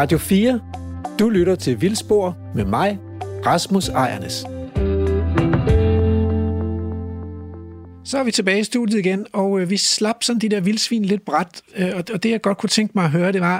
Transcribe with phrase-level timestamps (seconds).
[0.00, 0.60] Radio 4.
[1.20, 2.88] Du lytter til Vildspor med mig,
[3.48, 4.36] Rasmus Ejernes.
[8.10, 11.04] Så er vi tilbage i studiet igen, og øh, vi slap sådan de der vildsvin
[11.12, 11.52] lidt bræt.
[11.78, 13.58] Øh, og, og det, jeg godt kunne tænke mig at høre, det var,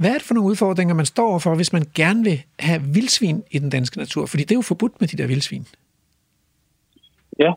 [0.00, 3.38] hvad er det for nogle udfordringer, man står overfor, hvis man gerne vil have vildsvin
[3.56, 4.24] i den danske natur?
[4.30, 5.64] Fordi det er jo forbudt med de der vildsvin.
[7.44, 7.50] Ja.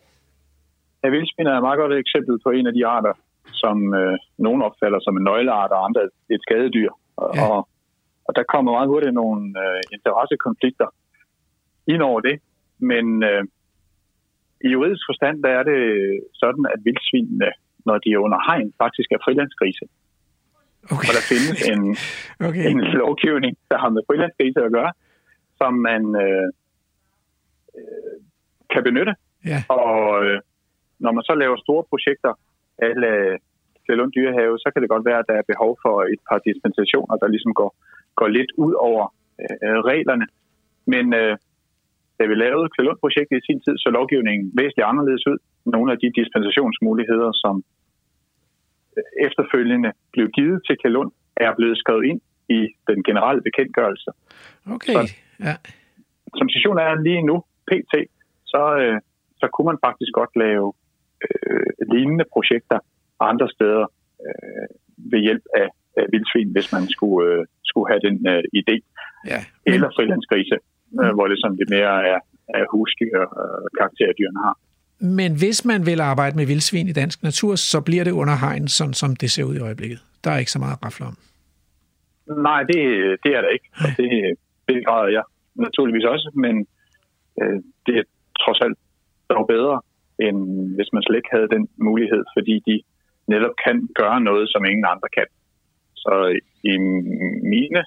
[1.02, 3.14] ja vildsvin er et meget godt eksempel på en af de arter,
[3.62, 6.00] som øh, nogen opfatter som en nøgleart, og andre
[6.34, 6.92] et skadedyr.
[7.20, 7.48] Ja.
[7.48, 7.68] Og,
[8.26, 10.88] og der kommer meget hurtigt nogle øh, interessekonflikter
[11.86, 12.36] ind over det.
[12.78, 13.44] Men øh,
[14.64, 15.80] i juridisk forstand, der er det
[16.42, 17.50] sådan, at vildsvinene,
[17.86, 19.84] når de er under hegn, faktisk er frilandsgrise.
[20.92, 21.08] Okay.
[21.08, 21.82] Og der findes en,
[22.48, 22.64] okay.
[22.70, 24.92] en lovgivning, der har med frilandsgrise at gøre,
[25.60, 26.48] som man øh,
[27.78, 28.16] øh,
[28.72, 29.14] kan benytte.
[29.44, 29.58] Ja.
[29.68, 30.40] Og øh,
[30.98, 32.32] når man så laver store projekter,
[32.78, 33.38] alle
[33.84, 37.16] Kjellund Dyrehave, så kan det godt være, at der er behov for et par dispensationer,
[37.22, 37.70] der ligesom går,
[38.20, 39.04] går lidt ud over
[39.42, 40.26] øh, reglerne.
[40.92, 41.36] Men øh,
[42.18, 45.38] da vi lavede Kjellund-projektet i sin tid, så lovgivningen væsentligt anderledes ud.
[45.74, 47.54] Nogle af de dispensationsmuligheder, som
[48.96, 54.10] øh, efterfølgende blev givet til Kjellund, er blevet skrevet ind i den generelle bekendtgørelse.
[54.74, 55.00] Okay, så,
[55.46, 55.54] ja.
[56.38, 57.36] Som situationen er lige nu,
[57.70, 57.94] pt.,
[58.52, 59.00] så, øh,
[59.40, 60.72] så kunne man faktisk godt lave
[61.24, 62.78] øh, lignende projekter
[63.32, 63.84] andre steder
[64.26, 64.66] øh,
[65.12, 65.68] ved hjælp af,
[66.00, 68.76] af vildsvin, hvis man skulle, øh, skulle have den øh, idé.
[69.32, 69.40] Ja.
[69.74, 70.56] Eller frilandsgrise,
[71.00, 72.18] øh, hvor det sådan lidt mere er,
[72.58, 74.56] er husdyr og øh, karakterdyrene har.
[75.00, 78.68] Men hvis man vil arbejde med vildsvin i dansk natur, så bliver det under hegn,
[78.68, 80.00] sådan som det ser ud i øjeblikket.
[80.24, 81.16] Der er ikke så meget at om.
[82.48, 82.80] Nej, det,
[83.24, 83.68] det er der ikke.
[83.84, 84.10] Og det
[84.66, 85.24] begræder jeg
[85.66, 86.54] naturligvis også, men
[87.40, 88.04] øh, det er
[88.42, 88.78] trods alt
[89.30, 89.76] dog bedre,
[90.26, 90.38] end
[90.76, 92.74] hvis man slet ikke havde den mulighed, fordi de
[93.32, 95.28] netop kan gøre noget, som ingen andre kan.
[95.94, 96.40] Så
[96.72, 96.74] i
[97.54, 97.82] mine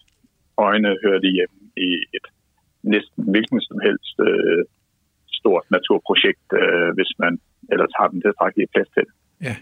[0.57, 2.27] øjne hører de hjemme i et
[2.83, 4.63] næsten hvilken som helst øh,
[5.39, 7.33] stort naturprojekt, øh, hvis man
[7.71, 9.13] ellers har den tilstrækkelige plads til det.
[9.47, 9.55] Ja.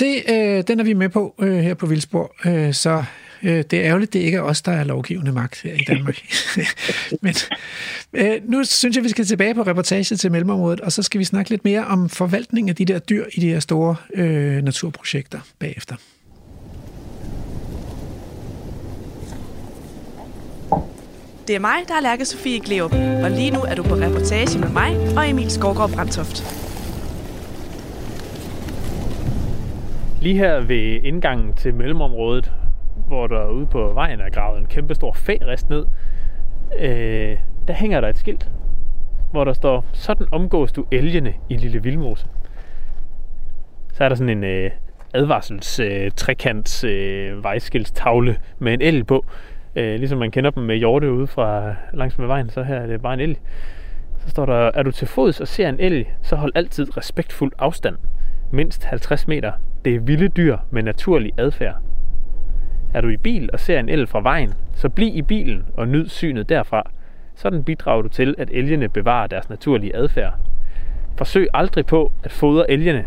[0.00, 3.04] Det, øh, den er vi med på øh, her på Vildsborg, øh, så
[3.42, 6.20] øh, det er ærgerligt, det ikke er os, der er lovgivende magt her i Danmark.
[7.22, 7.34] Men
[8.12, 11.24] øh, nu synes jeg, vi skal tilbage på reportage til Mellemområdet, og så skal vi
[11.24, 15.40] snakke lidt mere om forvaltning af de der dyr i de her store øh, naturprojekter
[15.58, 15.94] bagefter.
[21.48, 24.58] Det er mig, der er Lærke Sofie Gleup, og lige nu er du på reportage
[24.58, 26.69] med mig og Emil Skovgaard Brandtoft.
[30.20, 32.52] Lige her ved indgangen til mellemområdet,
[33.06, 35.86] hvor der ude på vejen er gravet en kæmpe stor færist ned,
[36.78, 37.38] øh,
[37.68, 38.50] der hænger der et skilt,
[39.32, 42.26] hvor der står, sådan omgås du elgene i Lille Vildmose.
[43.92, 44.70] Så er der sådan en øh,
[45.14, 49.24] advarsels øh, trekants øh, vejskiltstavle med en elg på,
[49.76, 52.86] Øh, ligesom man kender dem med hjorte ude fra langs med vejen, så her er
[52.86, 53.38] det bare en elg.
[54.18, 57.52] Så står der, er du til fods og ser en elg, så hold altid respektfuld
[57.58, 57.96] afstand.
[58.50, 59.52] Mindst 50 meter.
[59.84, 61.76] Det er vilde dyr med naturlig adfærd.
[62.94, 65.88] Er du i bil og ser en elg fra vejen, så bliv i bilen og
[65.88, 66.90] nyd synet derfra.
[67.34, 70.34] Sådan bidrager du til, at elgene bevarer deres naturlige adfærd.
[71.16, 73.06] Forsøg aldrig på at fodre elgene.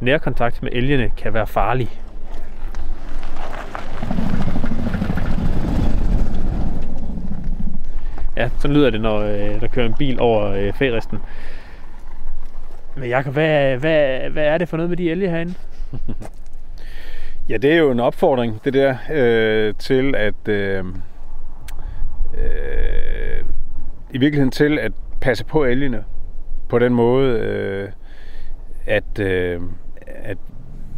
[0.00, 1.88] Nærkontakt med elgene kan være farlig.
[8.36, 11.18] Ja, så lyder det, når øh, der kører en bil over øh, færisten.
[12.96, 15.54] Men Jacob, hvad, hvad, hvad er det for noget med de elge herinde?
[17.48, 20.48] Ja, det er jo en opfordring, det der, øh, til at...
[20.48, 20.84] Øh,
[22.38, 23.44] øh,
[24.10, 26.04] I virkeligheden til at passe på elgene
[26.68, 27.88] på den måde, øh,
[28.86, 29.60] at, øh,
[30.06, 30.38] at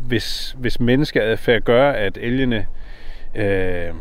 [0.06, 2.66] hvis, hvis menneskeadfærd gør, at elgene
[3.34, 3.94] øh,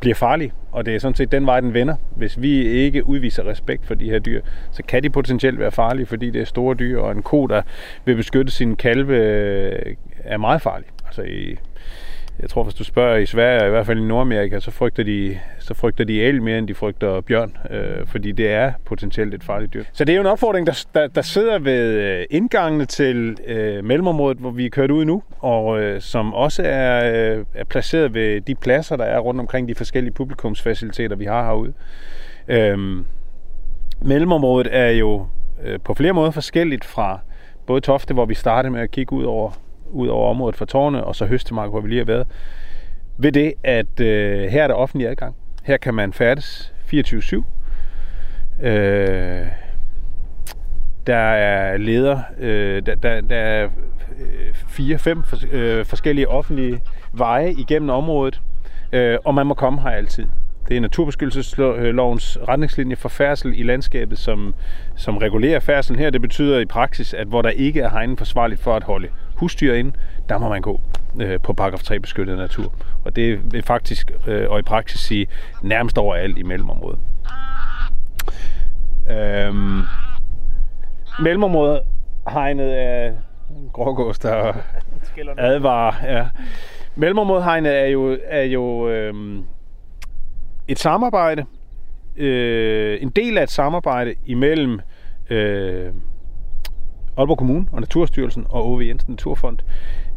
[0.00, 1.96] bliver farlige, og det er sådan set den vej, den vender.
[2.16, 4.40] Hvis vi ikke udviser respekt for de her dyr,
[4.70, 7.62] så kan de potentielt være farlige, fordi det er store dyr, og en ko, der
[8.04, 10.86] vil beskytte sin kalve, øh, er meget farlig.
[11.06, 11.56] Altså i,
[12.40, 15.38] jeg tror, hvis du spørger i Sverige, i hvert fald i Nordamerika, så frygter de,
[15.58, 19.44] så frygter de el mere, end de frygter bjørn, øh, fordi det er potentielt et
[19.44, 19.84] farligt dyr.
[19.92, 23.84] Så det er jo en opfordring, der, der, der sidder ved øh, indgangene til øh,
[23.84, 28.14] mellemområdet, hvor vi er kørt ud nu, og øh, som også er, øh, er placeret
[28.14, 31.72] ved de pladser, der er rundt omkring de forskellige publikumsfaciliteter, vi har herude.
[32.48, 32.78] Øh,
[34.02, 35.26] mellemområdet er jo
[35.64, 37.18] øh, på flere måder forskelligt fra
[37.66, 39.50] både Tofte, hvor vi startede med at kigge ud over
[39.94, 42.26] ud over området for tårne, og så Høstemark, hvor vi lige har været,
[43.18, 45.36] ved det, at øh, her er der offentlig adgang.
[45.64, 47.42] Her kan man færdes 24-7.
[48.62, 49.46] Øh,
[51.06, 56.80] der er leder, øh, der, der, der er øh, fire, fem øh, forskellige offentlige
[57.12, 58.40] veje igennem området.
[58.92, 60.26] øh, og man må komme her altid.
[60.68, 64.54] Det er naturbeskyttelseslovens retningslinje for færdsel i landskabet, som,
[64.96, 66.10] som regulerer færdselen her.
[66.10, 69.08] Det betyder i praksis, at hvor der ikke er hegnet forsvarligt for at holde
[69.44, 69.92] husdyr inde,
[70.28, 70.80] der må man gå
[71.20, 72.72] øh, på paragraf 3 beskyttet natur.
[73.04, 75.26] Og det vil faktisk, øh, og i praksis sige,
[75.62, 76.98] nærmest overalt i mellemområdet.
[79.10, 79.82] Øhm,
[81.22, 81.80] mellemområdet
[82.28, 83.12] hegnet af
[83.72, 84.52] grågås, der
[85.38, 86.16] advarer.
[86.16, 86.28] Ja.
[86.96, 89.44] Mellemområdehegnet er jo, er jo øhm,
[90.68, 91.44] et samarbejde,
[92.16, 94.80] øh, en del af et samarbejde imellem
[95.30, 95.92] øh,
[97.16, 99.58] Aalborg Kommune og Naturstyrelsen og OV Jensen Naturfond.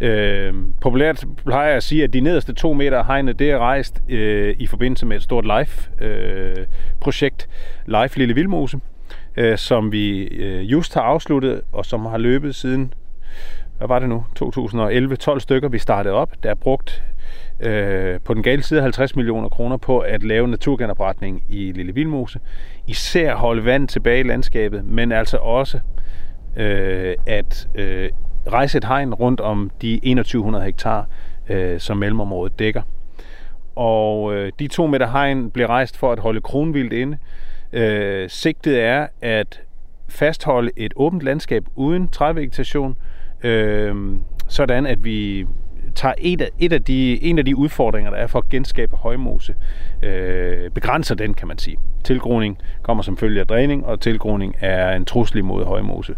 [0.01, 3.57] Øh, populært plejer jeg at sige, at de nederste to meter af hegnet, det er
[3.57, 7.49] rejst øh, i forbindelse med et stort live-projekt,
[7.87, 8.79] øh, Live Lille Vildmose,
[9.37, 12.93] øh, som vi øh, just har afsluttet, og som har løbet siden,
[13.77, 16.33] hvad var det nu, 2011, 12 stykker, vi startede op.
[16.43, 17.03] Der er brugt
[17.59, 22.39] øh, på den gale side 50 millioner kroner på at lave naturgenopretning i Lille Vildmose.
[22.87, 25.79] Især holde vand tilbage i landskabet, men altså også
[26.57, 28.09] øh, at øh,
[28.51, 31.07] rejse et hegn rundt om de 2100 hektar,
[31.49, 32.81] øh, som mellemområdet dækker.
[33.75, 37.17] Og øh, de to meter hegn blev rejst for at holde kronvildt inde.
[37.73, 39.61] Øh, sigtet er at
[40.09, 42.97] fastholde et åbent landskab uden trævegetation,
[43.43, 43.95] øh,
[44.47, 45.47] sådan at vi
[45.97, 48.95] tager et af, et af de, en af de udfordringer, der er for at genskabe
[48.95, 49.55] højmose,
[50.01, 51.77] øh, begrænser den, kan man sige.
[52.03, 56.15] Tilgroning kommer som følge af dræning, og tilgroning er en trussel mod højmose,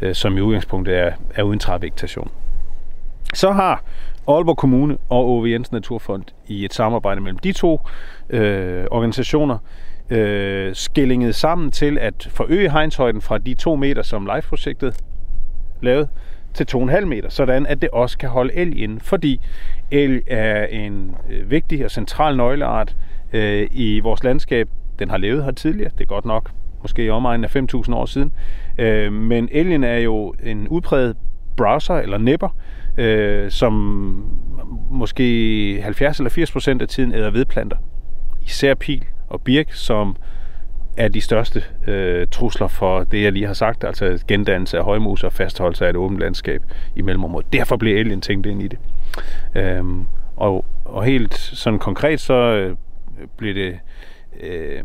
[0.00, 2.30] øh, som i udgangspunktet er, er uden trævegetation.
[3.34, 3.84] Så har
[4.28, 7.80] Aalborg Kommune og Ove Jensen Naturfond i et samarbejde mellem de to
[8.30, 9.58] øh, organisationer
[10.10, 14.96] øh, skillinget sammen til at forøge hegnshøjden fra de to meter, som LIFE-projektet
[15.80, 16.08] lavede,
[16.54, 19.40] til 2,5 meter, sådan at det også kan holde elg inde, fordi
[19.90, 22.96] elg er en øh, vigtig og central nøgleart
[23.32, 24.68] øh, i vores landskab.
[24.98, 26.50] Den har levet her tidligere, det er godt nok
[26.82, 28.32] måske i omegnen af 5.000 år siden,
[28.78, 31.16] øh, men elgen er jo en udpræget
[31.56, 32.56] browser eller nipper,
[32.98, 33.72] øh, som
[34.90, 37.76] måske 70 eller 80 procent af tiden æder vedplanter.
[38.46, 40.16] Især pil og birk, som
[40.96, 45.26] er de største øh, trusler for det, jeg lige har sagt, altså gendannelse af højmose
[45.26, 46.62] og fastholdelse af et åbent landskab
[46.96, 47.52] i mellemområdet.
[47.52, 48.78] Derfor bliver alien tænkt ind i det.
[49.54, 50.06] Øhm,
[50.36, 52.76] og, og helt sådan konkret, så øh,
[53.36, 53.78] blev det
[54.40, 54.82] øh,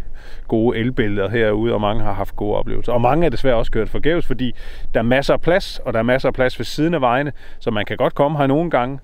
[0.48, 2.92] gode elbilleder herude, og mange har haft gode oplevelser.
[2.92, 4.54] Og mange er desværre også kørt forgæves, fordi
[4.94, 7.32] der er masser af plads, og der er masser af plads ved siden af vejene,
[7.58, 8.98] så man kan godt komme her nogle gange,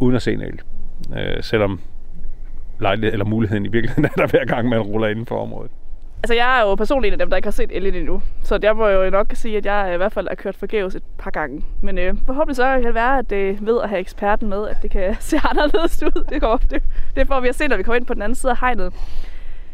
[0.00, 0.60] uden at se en el.
[1.16, 1.80] Øh, selvom
[2.80, 5.70] lejlighed, eller muligheden i virkeligheden er der hver gang, man ruller inden for området.
[6.22, 8.22] Altså, jeg er jo personligt en af dem, der ikke har set Elliot endnu.
[8.42, 11.02] Så jeg må jo nok sige, at jeg i hvert fald har kørt forgæves et
[11.18, 11.64] par gange.
[11.80, 14.76] Men øh, forhåbentlig så kan det være, at det ved at have eksperten med, at
[14.82, 16.24] det kan se anderledes ud.
[16.28, 16.82] Det, går, det,
[17.16, 18.94] det får vi at se, når vi kommer ind på den anden side af hegnet.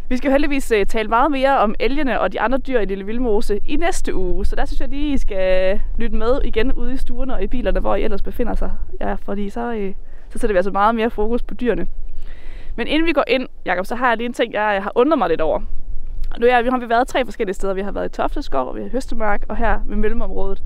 [0.08, 2.84] Vi skal jo heldigvis øh, tale meget mere om elgene og de andre dyr i
[2.84, 4.46] Lille Vildmose i næste uge.
[4.46, 7.42] Så der synes jeg lige, I skal øh, lytte med igen ude i stuerne og
[7.42, 8.72] i bilerne, hvor I ellers befinder sig.
[9.00, 9.94] Ja, fordi så, øh,
[10.30, 11.86] så sætter vi altså meget mere fokus på dyrene.
[12.76, 14.92] Men inden vi går ind, Jacob, så har jeg lige en ting, jeg øh, har
[14.94, 15.60] undret mig lidt over.
[16.40, 17.74] Nu er, vi har vi været tre forskellige steder.
[17.74, 20.62] Vi har været i Tofteskov, vi har Høstemark og her ved Mellemområdet.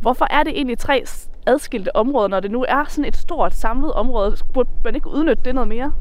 [0.00, 1.04] Hvorfor er det egentlig tre
[1.46, 4.36] adskilte områder, når det nu er sådan et stort samlet område?
[4.54, 5.92] Burde man ikke udnytte det noget mere?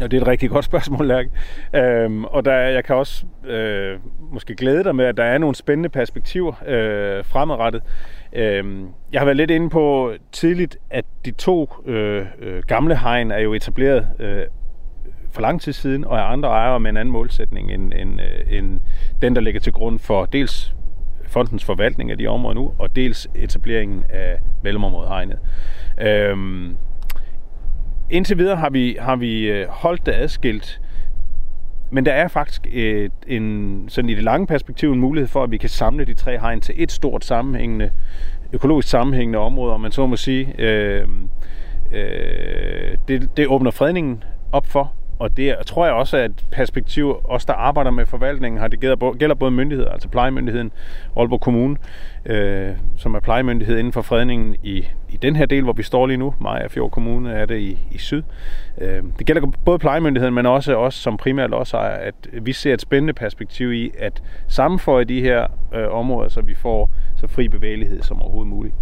[0.00, 1.30] Ja, det er et rigtig godt spørgsmål, Lærke.
[1.74, 3.98] Øhm, og der, jeg kan også øh,
[4.32, 7.82] måske glæde dig med, at der er nogle spændende perspektiver øh, fremadrettet.
[8.32, 13.30] Øhm, jeg har været lidt inde på tidligt, at de to øh, øh, gamle hegn
[13.30, 14.42] er jo etableret øh,
[15.32, 18.58] for lang tid siden, og er andre ejere med en anden målsætning end, end, øh,
[18.58, 18.80] end
[19.22, 20.74] den, der ligger til grund for dels
[21.26, 25.38] fondens forvaltning af de områder nu, og dels etableringen af mellemområdehegnet.
[26.00, 26.76] Øhm,
[28.10, 30.80] indtil videre har vi, har vi øh, holdt det adskilt,
[31.90, 35.50] men der er faktisk et, en, sådan i det lange perspektiv en mulighed for, at
[35.50, 37.90] vi kan samle de tre hegn til et stort sammenhængende,
[38.52, 40.54] økologisk sammenhængende område, om man så må sige.
[40.58, 41.08] Øh,
[41.92, 47.16] øh, det, det åbner fredningen op for, og det tror jeg også er et perspektiv,
[47.24, 50.72] os der arbejder med forvaltningen, har det gælder, gælder både myndigheder, altså plejemyndigheden,
[51.16, 51.76] Aalborg Kommune,
[52.26, 56.06] øh, som er plejemyndighed inden for fredningen i, i den her del, hvor vi står
[56.06, 56.34] lige nu.
[56.40, 58.22] Maja Fjord Kommune er det i, i syd.
[58.78, 62.80] Øh, det gælder både plejemyndigheden, men også os som primært også at vi ser et
[62.80, 68.02] spændende perspektiv i at sammenføje de her øh, områder, så vi får så fri bevægelighed
[68.02, 68.74] som overhovedet muligt.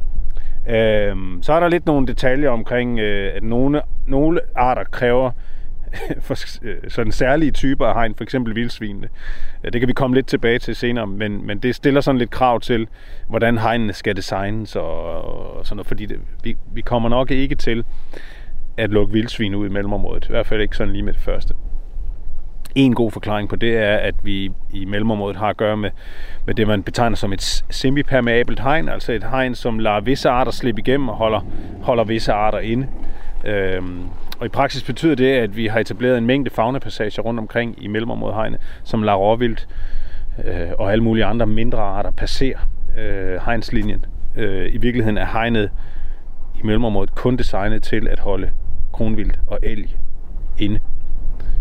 [0.69, 5.31] Øh, så er der lidt nogle detaljer omkring, øh, at nogle, nogle arter kræver
[6.27, 9.09] for øh, sådan særlige typer af hegn, for eksempel vildsvinene.
[9.65, 12.31] Øh, det kan vi komme lidt tilbage til senere, men, men det stiller sådan lidt
[12.31, 12.89] krav til,
[13.29, 15.25] hvordan hegnene skal designes og,
[15.57, 17.85] og sådan noget, fordi det, vi, vi kommer nok ikke til
[18.77, 21.55] at lukke vildsvin ud i mellemområdet, i hvert fald ikke sådan lige med det første.
[22.75, 25.91] En god forklaring på det er, at vi i mellemområdet har at gøre med,
[26.47, 30.53] med det, man betegner som et semipermeabelt hegn, altså et hegn, som lader visse arter
[30.53, 31.41] slippe igennem og holder,
[31.83, 32.87] holder visse arter inde.
[33.45, 34.03] Øhm,
[34.39, 37.87] og i praksis betyder det, at vi har etableret en mængde faunapassager rundt omkring i
[37.87, 39.69] mellemområdehegnet, som lader råvildt
[40.45, 42.59] øh, og alle mulige andre mindre arter passere
[42.99, 44.05] øh, hegnslinjen.
[44.37, 45.71] Øh, I virkeligheden er hegnet
[46.59, 48.51] i mellemområdet kun designet til at holde
[48.93, 49.89] kronvildt og elg
[50.59, 50.81] inde.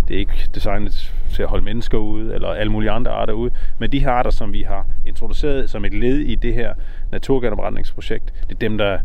[0.10, 3.52] Det er ikke designet til at holde mennesker ude, eller alle mulige andre arter ude.
[3.78, 6.74] Men de her arter, som vi har introduceret som et led i det her
[7.12, 8.98] naturgenopretningsprojekt, det er dem, der,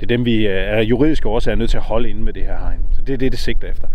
[0.00, 2.42] det er dem vi øh, er juridiske årsager nødt til at holde inde med det
[2.42, 2.80] her hegn.
[2.92, 3.88] Så det er det, det sigter efter.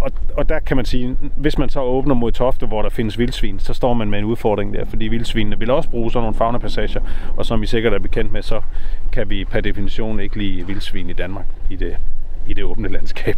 [0.00, 3.18] Og, og der kan man sige, hvis man så åbner mod Tofte, hvor der findes
[3.18, 6.34] vildsvin, så står man med en udfordring der, fordi vildsvinene vil også bruge sådan nogle
[6.34, 7.00] faunapassager,
[7.36, 8.60] og som I sikkert er bekendt med, så
[9.12, 11.96] kan vi per definition ikke lide vildsvin i Danmark i det,
[12.46, 13.36] i det åbne landskab.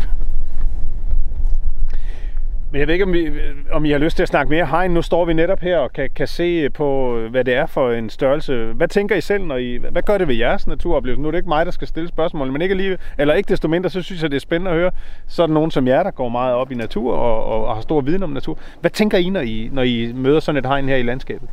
[2.80, 3.30] Jeg ved ikke, om, vi,
[3.72, 4.90] om I har lyst til at snakke mere hegn.
[4.90, 8.10] Nu står vi netop her og kan, kan se på, hvad det er for en
[8.10, 8.64] størrelse.
[8.64, 11.22] Hvad tænker I selv, når I, hvad gør det ved jeres naturoplevelse?
[11.22, 13.68] Nu er det ikke mig, der skal stille spørgsmål, men ikke, lige, eller ikke desto
[13.68, 14.90] mindre, så synes jeg, det er spændende at høre.
[15.26, 17.74] Så er der nogen som jer, der går meget op i natur og, og, og
[17.74, 18.58] har stor viden om natur.
[18.80, 21.48] Hvad tænker I, når I, når I møder sådan et hegn her i landskabet?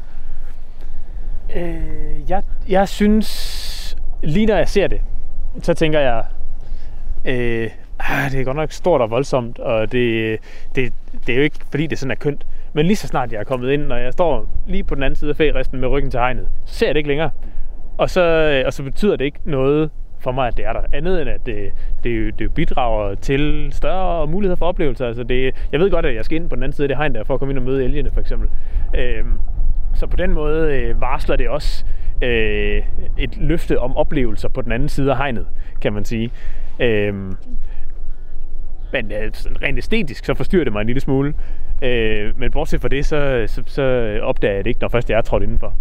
[1.56, 5.02] Øh, jeg, jeg synes, lige når jeg ser det,
[5.62, 6.24] så tænker jeg,
[7.26, 7.70] øh,
[8.00, 10.38] ah, det er godt nok stort og voldsomt, og det,
[10.76, 10.94] det,
[11.28, 12.48] det er jo ikke, fordi det sådan er kønt.
[12.74, 15.16] Men lige så snart jeg er kommet ind, når jeg står lige på den anden
[15.16, 17.30] side af færisten med ryggen til hegnet, så ser jeg det ikke længere.
[17.98, 19.90] Og så, øh, og så betyder det ikke noget
[20.20, 20.82] for mig, at det er der.
[20.94, 21.72] Andet end, at det,
[22.04, 25.08] det, det bidrager til større muligheder for oplevelser.
[25.08, 26.98] Altså det, jeg ved godt, at jeg skal ind på den anden side af det
[26.98, 28.50] hegn der, for at komme ind og møde elgene, for eksempel.
[28.96, 29.40] Øhm,
[29.96, 31.86] så på den måde øh, varsler det også
[32.22, 32.82] øh,
[33.18, 35.46] et løfte om oplevelser på den anden side af hegnet,
[35.82, 36.32] kan man sige.
[36.80, 37.38] Øhm,
[38.92, 41.34] men øh, rent æstetisk, så forstyrrer det mig en lille smule.
[41.82, 43.84] Øh, men bortset fra det, så, så, så
[44.24, 45.74] opdager jeg det ikke, når først jeg er trådt indenfor.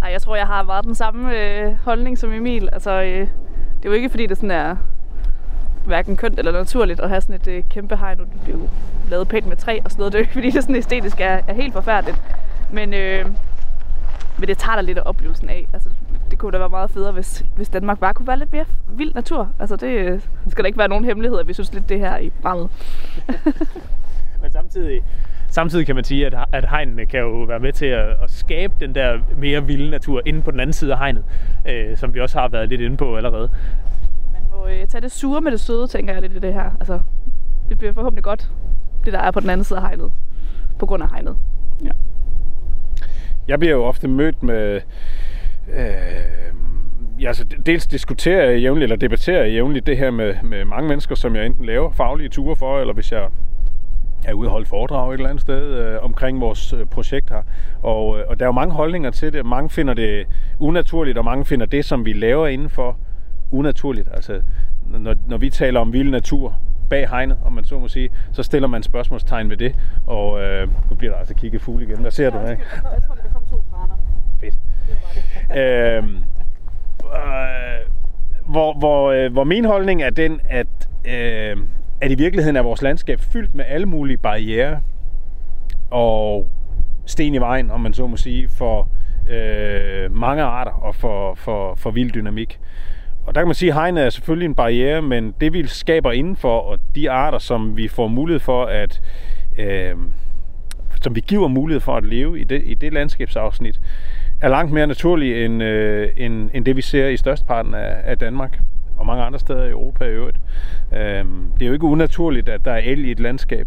[0.00, 2.68] Nej, jeg tror, jeg har meget den samme øh, holdning som Emil.
[2.72, 4.76] Altså, øh, det er jo ikke, fordi det sådan er
[5.84, 8.18] hverken kønt eller naturligt at have sådan et øh, kæmpe hegn.
[8.18, 8.68] Det bliver jo
[9.10, 10.12] lavet pænt med træ og sådan noget.
[10.12, 12.22] Det er jo ikke, fordi det sådan æstetisk er, er helt forfærdeligt.
[12.70, 13.26] Men, øh,
[14.38, 15.66] men det tager da lidt af oplevelsen af.
[15.72, 15.88] Altså,
[16.30, 19.14] det kunne da være meget federe, hvis, hvis Danmark bare kunne være lidt mere vild
[19.14, 19.50] natur.
[19.58, 22.18] Altså det, det skal da ikke være nogen hemmelighed, at vi synes lidt det her
[22.18, 22.70] i programmet.
[24.42, 25.02] Men samtidig,
[25.48, 28.74] samtidig kan man sige, at, at hegnene kan jo være med til at, at skabe
[28.80, 31.24] den der mere vilde natur inde på den anden side af hegnet,
[31.68, 33.50] øh, som vi også har været lidt inde på allerede.
[34.32, 36.70] Man må øh, tage det sure med det søde, tænker jeg lidt i det her.
[36.80, 37.00] Altså,
[37.68, 38.50] det bliver forhåbentlig godt,
[39.04, 40.12] det der er på den anden side af hegnet,
[40.78, 41.36] på grund af hegnet.
[41.84, 41.90] Ja.
[43.48, 44.80] Jeg bliver jo ofte mødt med
[45.72, 50.64] Øh, ja, altså, dels diskuterer jeg jævnligt, eller debatterer jeg jævnligt det her med, med
[50.64, 53.28] mange mennesker, som jeg enten laver faglige ture for, eller hvis jeg
[54.24, 57.42] er ude og holde foredrag et eller andet sted øh, omkring vores øh, projekt her.
[57.82, 59.46] Og, øh, og der er jo mange holdninger til det.
[59.46, 60.26] Mange finder det
[60.58, 62.96] unaturligt, og mange finder det, som vi laver indenfor,
[63.50, 64.08] unaturligt.
[64.12, 64.40] Altså,
[64.86, 66.58] når, når vi taler om vild natur
[66.90, 69.74] bag hegnet, om man så må sige, så stiller man spørgsmålstegn ved det.
[70.06, 71.98] Og øh, nu bliver der altså kigget fugle igen.
[72.00, 72.46] Hvad ser du her?
[72.46, 72.58] Jeg
[73.06, 73.94] tror, det kom to straner.
[74.40, 74.54] Fedt.
[75.60, 76.16] øhm,
[77.04, 77.88] øh,
[78.46, 80.66] hvor, hvor, øh, hvor min holdning er den, at,
[81.04, 81.56] øh,
[82.00, 84.80] at i virkeligheden er vores landskab fyldt med alle mulige barriere
[85.90, 86.48] og
[87.06, 88.88] sten i vejen, om man så må sige, for
[89.30, 92.60] øh, mange arter og for, for, for vild dynamik.
[93.26, 96.12] Og der kan man sige, at hegnet er selvfølgelig en barriere, men det vi skaber
[96.12, 99.00] indenfor, og de arter, som vi får mulighed for at
[99.58, 99.96] øh,
[101.02, 103.80] som vi giver mulighed for at leve i det, i det landskabsafsnit,
[104.40, 108.18] er langt mere naturlig end, øh, end, end det, vi ser i størsteparten af, af
[108.18, 108.58] Danmark.
[108.96, 110.36] og mange andre steder i Europa i øvrigt.
[110.92, 113.66] Øh, det er jo ikke unaturligt, at der er el i et landskab.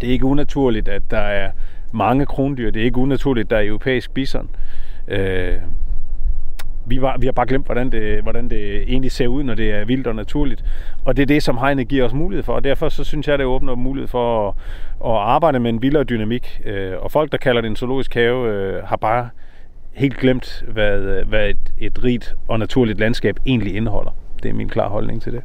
[0.00, 1.50] Det er ikke unaturligt, at der er
[1.92, 2.70] mange krondyr.
[2.70, 4.50] Det er ikke unaturligt, at der er europæisk bison.
[5.08, 5.54] Øh,
[6.86, 9.70] vi, var, vi har bare glemt, hvordan det, hvordan det egentlig ser ud, når det
[9.70, 10.64] er vildt og naturligt.
[11.04, 12.52] Og det er det, som hegnet giver os mulighed for.
[12.52, 14.54] Og derfor så synes jeg, det åbner mulighed for at,
[15.04, 16.60] at arbejde med en vildere dynamik.
[16.64, 19.28] Øh, og folk, der kalder det en zoologisk have, øh, har bare
[19.92, 24.10] helt glemt, hvad, hvad et, et rigt og naturligt landskab egentlig indeholder.
[24.42, 25.42] Det er min klare holdning til det.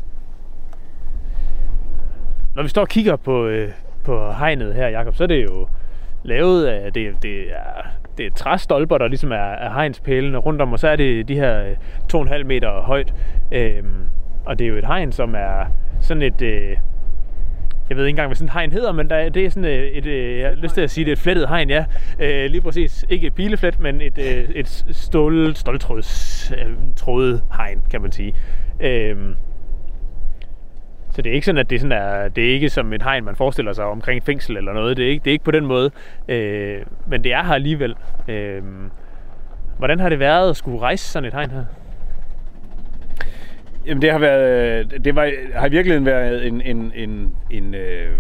[2.55, 3.69] Når vi står og kigger på, øh,
[4.03, 5.67] på hegnet her, Jakob, så er det jo
[6.23, 7.87] lavet af, det, det er,
[8.17, 11.35] det er træstolper, der ligesom er, er hegnspælene rundt om, og så er det de
[11.35, 11.75] her øh,
[12.13, 13.13] 2,5 meter højt.
[13.51, 14.07] Øhm,
[14.45, 15.65] og det er jo et hegn, som er
[16.01, 16.41] sådan et...
[16.41, 16.77] Øh,
[17.89, 19.84] jeg ved ikke engang, hvad sådan et hegn hedder, men der, det er sådan øh,
[19.84, 21.86] et, et, jeg har lyst til at sige, det er et flettet hegn, ja.
[22.20, 23.06] Øh, lige præcis.
[23.10, 28.36] Ikke et pileflet, men et, øh, et stål, ståltråds, øh, trådet hegn, kan man sige.
[28.80, 29.15] Øh,
[31.12, 33.25] så det er ikke sådan, at det, sådan er, det er ikke som et hegn,
[33.25, 34.98] man forestiller sig omkring fængsel eller noget.
[34.98, 35.92] Det er ikke, det er ikke på den måde.
[36.27, 37.96] Øh, men det er her alligevel.
[38.27, 38.63] Øh,
[39.77, 41.65] hvordan har det været at skulle rejse sådan et hegn her?
[43.88, 48.12] Jamen det har været, øh, det var, har virkelig været en, en, en, en, øh,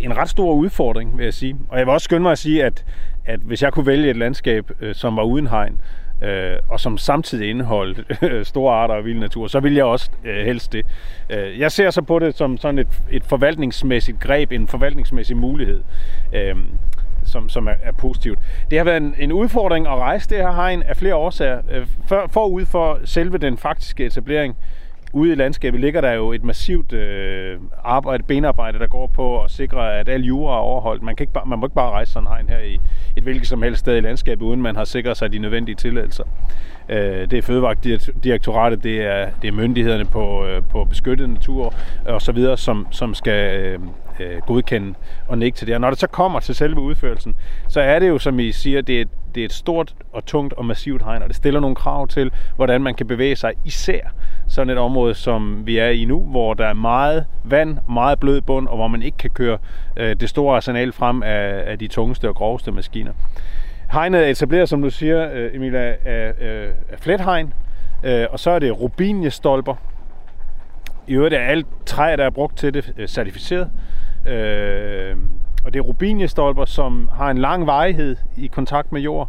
[0.00, 1.56] en ret stor udfordring, vil jeg sige.
[1.68, 2.84] Og jeg vil også skynde mig at sige, at,
[3.24, 5.80] at hvis jeg kunne vælge et landskab, øh, som var uden hegn,
[6.22, 10.10] øh, og som samtidig indeholdt øh, store arter og vild natur, så vil jeg også
[10.24, 10.86] øh, helst det.
[11.30, 15.80] Øh, jeg ser så på det som sådan et, et forvaltningsmæssigt greb, en forvaltningsmæssig mulighed.
[16.34, 16.56] Øh,
[17.32, 18.38] som, som er, er positivt.
[18.70, 21.58] Det har været en, en udfordring at rejse det her hegn af flere årsager.
[21.70, 24.56] Øh, for, forud for selve den faktiske etablering
[25.12, 29.50] ude i landskabet ligger der jo et massivt øh, arbejde, benarbejde, der går på at
[29.50, 31.02] sikre, at al jura er overholdt.
[31.02, 32.80] Man, kan ikke bare, man må ikke bare rejse sådan en hegn her i
[33.16, 36.24] et hvilket som helst sted i landskabet, uden man har sikret sig de nødvendige tilladelser.
[36.88, 41.74] Øh, det er Fødevaredirektoratet, det er, det er myndighederne på, øh, på beskyttet natur
[42.04, 43.78] og så videre, som, som skal øh,
[44.20, 44.94] øh, godkende
[45.28, 45.74] og nikke til det.
[45.74, 47.34] Og når det så kommer til selve udførelsen,
[47.68, 50.54] så er det jo, som I siger, det er, det er et stort og tungt
[50.54, 54.00] og massivt hegn, og det stiller nogle krav til, hvordan man kan bevæge sig især
[54.48, 58.40] sådan et område, som vi er i nu, hvor der er meget vand, meget blød
[58.40, 59.58] bund, og hvor man ikke kan køre
[59.96, 63.12] øh, det store arsenal frem af, af de tungeste og groveste maskiner.
[63.92, 67.52] Hegnet er etableret, som du siger, øh, Emilia, af, øh, af flethegn,
[68.04, 69.74] øh, og så er det rubinjestolper.
[71.06, 73.70] I øvrigt er alt træ, der er brugt til det, øh, certificeret.
[74.26, 75.16] Øh,
[75.64, 79.28] og det er rubinjestolper, som har en lang vejhed i kontakt med jord.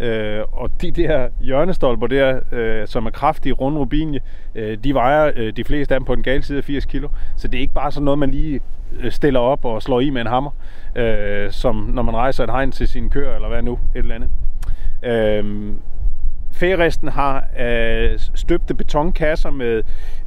[0.00, 4.20] Øh, og de der hjørnestolper der, øh, som er kraftige runde rubinje,
[4.54, 7.08] øh, de vejer øh, de fleste af dem på den gale side af 80 kilo.
[7.36, 8.60] Så det er ikke bare sådan noget, man lige
[9.00, 10.50] øh, stiller op og slår i med en hammer,
[10.96, 14.14] øh, som når man rejser et hegn til sin køer, eller hvad nu, et eller
[14.14, 14.30] andet.
[15.02, 15.72] Øh,
[16.52, 19.82] Færresten har øh, støbte betonkasser med,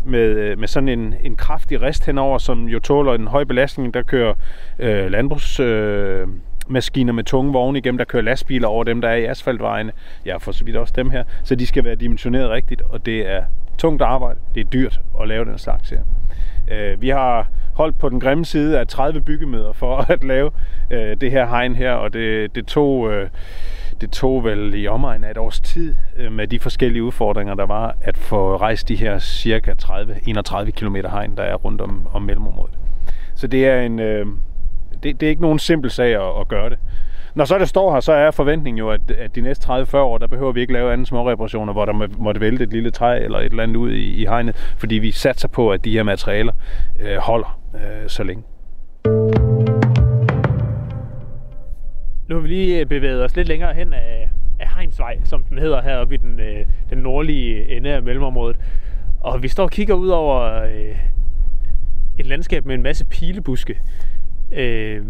[0.05, 3.93] med, øh, med sådan en, en kraftig rest henover, som jo tåler en høj belastning.
[3.93, 4.33] Der kører
[4.79, 5.59] øh, landbrugs...
[5.59, 6.27] Øh,
[6.67, 9.91] maskiner med tunge vogne igennem, der kører lastbiler over dem, der er i asfaltvejene.
[10.25, 11.23] Ja, for så vidt også dem her.
[11.43, 13.43] Så de skal være dimensioneret rigtigt, og det er
[13.77, 14.39] tungt arbejde.
[14.55, 15.99] Det er dyrt at lave den slags her.
[16.71, 20.51] Øh, vi har holdt på den grimme side af 30 byggemøder for at lave
[20.91, 23.11] øh, det her hegn her, og det, det tog...
[23.13, 23.29] Øh,
[24.01, 27.65] det tog vel i omegn af et års tid øh, med de forskellige udfordringer, der
[27.65, 32.21] var, at få rejst de her cirka 30-31 km hegn, der er rundt om, om
[32.21, 32.77] mellemområdet.
[33.36, 34.25] Så det er en, øh,
[35.03, 36.77] det, det er ikke nogen simpel sag at, at gøre det.
[37.36, 40.17] Når så det står her, så er forventningen jo, at, at de næste 30-40 år,
[40.17, 42.91] der behøver vi ikke lave andre små reparationer, hvor der må, måtte vælte et lille
[42.91, 45.91] træ eller et eller andet ud i, i hegnet, fordi vi satser på, at de
[45.91, 46.53] her materialer
[47.01, 48.43] øh, holder øh, så længe.
[52.27, 55.57] Nu har vi lige øh, bevæget os lidt længere hen af, af Heinsvej, som den
[55.57, 58.57] hedder heroppe i den, øh, den nordlige ende af mellemområdet.
[59.21, 60.95] Og vi står og kigger ud over øh,
[62.17, 63.79] et landskab med en masse pilebuske.
[64.51, 65.05] Øh,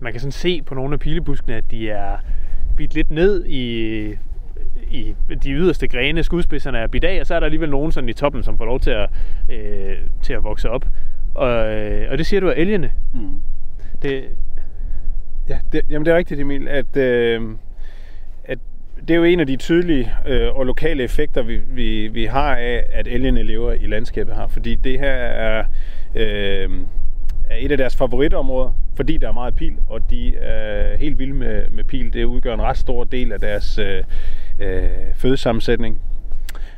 [0.00, 2.16] man kan sådan se på nogle af pilebuskene, at de er
[2.76, 4.04] bidt lidt ned i,
[4.90, 8.08] i de yderste grene, skudspidserne er bidt af, og så er der alligevel nogen sådan
[8.08, 9.10] i toppen, som får lov til at,
[9.48, 10.86] øh, til at vokse op.
[11.34, 12.90] Og, øh, og det siger du af elgene.
[13.14, 13.42] Mm.
[14.02, 14.24] Det,
[15.48, 17.42] ja, det, jamen det er rigtigt, Emil, at, øh,
[18.44, 18.58] at
[19.08, 22.56] det er jo en af de tydelige øh, og lokale effekter, vi, vi, vi har
[22.56, 24.46] af, at elgene lever i landskabet her.
[24.48, 25.64] Fordi det her er...
[26.14, 26.70] Øh,
[27.52, 31.34] er et af deres favoritområder, fordi der er meget pil, og de er helt vilde
[31.34, 32.12] med, med pil.
[32.12, 34.02] Det udgør en ret stor del af deres øh,
[34.60, 36.00] øh, fødesammensætning.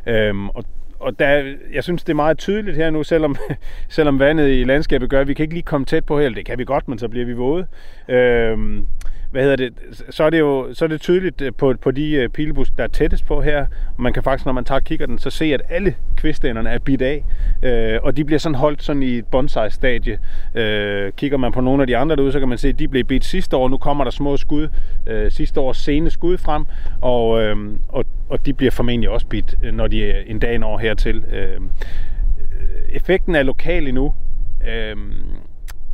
[0.07, 0.65] Øhm, og
[1.05, 3.37] og der, jeg synes, det er meget tydeligt her nu, selvom,
[3.89, 6.29] selvom vandet i landskabet gør, at vi kan ikke lige komme tæt på her.
[6.29, 7.67] Det kan vi godt, men så bliver vi våde.
[8.09, 8.87] Øhm,
[9.35, 9.73] hvad hedder det,
[10.11, 12.85] så er det jo så er det tydeligt øh, på, på de øh, pilebus, der
[12.85, 13.67] er tættest på her.
[13.99, 17.03] Man kan faktisk, når man tager kigger den, så se, at alle kvistænderne er bidt
[17.03, 17.25] af,
[17.63, 20.19] øh, og de bliver sådan holdt sådan i et bonsai-stadie.
[20.55, 22.89] Øh, kigger man på nogle af de andre derude, så kan man se, at de
[22.89, 23.69] blev bidt sidste år.
[23.69, 24.69] Nu kommer der små skud,
[25.07, 26.65] øh, sidste års sene skud frem,
[27.01, 27.57] og, øh,
[27.89, 31.25] og, og de bliver formentlig også bidt, øh, når de en dag når hertil.
[31.33, 31.61] Øh,
[32.89, 34.15] effekten er lokal endnu.
[34.69, 34.97] Øh,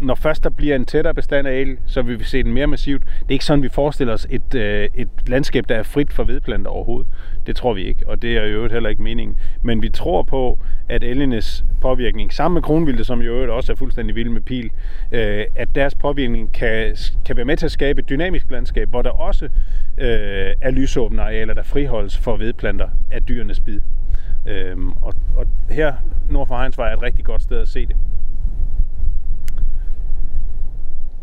[0.01, 2.67] når først der bliver en tættere bestand af el, så vil vi se den mere
[2.67, 3.03] massivt.
[3.03, 6.25] Det er ikke sådan, vi forestiller os et, øh, et landskab, der er frit for
[6.25, 7.13] vedplanter overhovedet.
[7.47, 9.37] Det tror vi ikke, og det er i øvrigt heller ikke meningen.
[9.63, 10.59] Men vi tror på,
[10.89, 14.71] at elgenes påvirkning, sammen med kronvilde, som i øvrigt også er fuldstændig vild med pil,
[15.13, 19.03] øh, at deres påvirkning kan, kan være med til at skabe et dynamisk landskab, hvor
[19.03, 19.45] der også
[19.99, 23.81] øh, er lysåbne arealer, der friholdes for vedplanter af dyrenes bid.
[24.47, 25.93] Øhm, og, og her
[26.31, 27.97] nord for Heinsvej er et rigtig godt sted at se det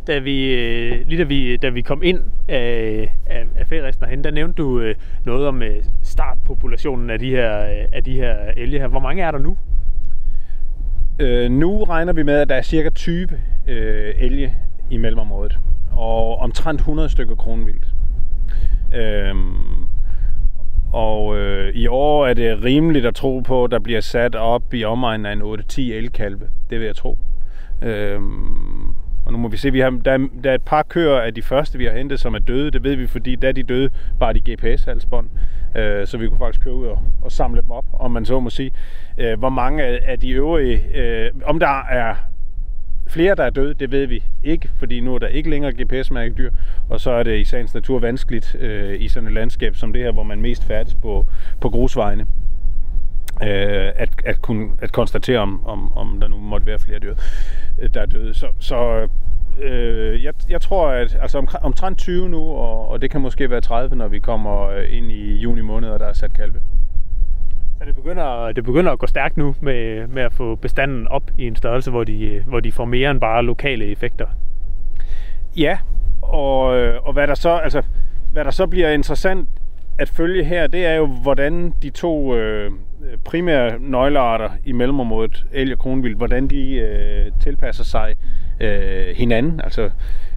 [0.08, 4.24] da vi, øh, lige da vi, da vi kom ind af, af, af ferieresten herhen,
[4.24, 8.36] der nævnte du øh, noget om øh, startpopulationen af de her, øh, af de her
[8.58, 8.88] elge her.
[8.88, 9.58] Hvor mange er der nu?
[11.20, 13.28] Øh, nu regner vi med, at der er cirka 20
[13.68, 14.56] øh, elge
[14.90, 15.60] i mellemområdet,
[15.92, 17.88] og omtrent 100 stykker kronvildt.
[18.96, 19.88] Øhm,
[20.94, 24.74] og øh, i år er det rimeligt at tro på, at der bliver sat op
[24.74, 26.50] i omegnen af en 8-10 elkalve.
[26.70, 27.18] Det vil jeg tro.
[27.82, 28.96] Øhm,
[29.28, 31.42] og nu må vi se, vi har, der, der er et par køer af de
[31.42, 32.72] første, vi har hentet, som er døde.
[32.72, 35.30] Det ved vi, fordi da de døde, bare de GPS-halsbånd.
[35.78, 38.40] Øh, så vi kunne faktisk køre ud og, og samle dem op, om man så
[38.40, 38.72] må sige.
[39.18, 42.16] Øh, hvor mange af, af de øvrige, øh, om der er
[43.08, 46.52] flere, der er døde, det ved vi ikke, fordi nu er der ikke længere GPS-mærkedyr,
[46.90, 50.02] og så er det i sagens natur vanskeligt øh, i sådan et landskab som det
[50.02, 51.26] her, hvor man mest færdes på,
[51.62, 52.26] på grusvejene
[53.44, 57.16] øh, at, at kunne at konstatere, om, om, om der nu måtte være flere dyr,
[57.80, 58.34] øh, der er døde.
[58.34, 59.08] Så, så
[59.62, 63.50] øh, jeg, jeg tror, at altså om, omtrent 20 nu, og, og det kan måske
[63.50, 66.62] være 30, når vi kommer øh, ind i juni måned, og der er sat kalve.
[67.80, 71.32] Så det begynder, det begynder at gå stærkt nu med, med at få bestanden op
[71.38, 74.26] i en størrelse, hvor de, hvor de får mere end bare lokale effekter.
[75.58, 75.78] Ja,
[76.22, 77.82] og, øh, og hvad der så, altså,
[78.34, 79.50] hvad der så bliver interessant
[80.00, 82.72] at følge her, det er jo, hvordan de to øh,
[83.26, 88.16] primære nøglearter i mellemområdet, elg og kronvild, hvordan de øh, tilpasser sig
[88.60, 89.62] øh, hinanden.
[89.64, 89.90] Altså,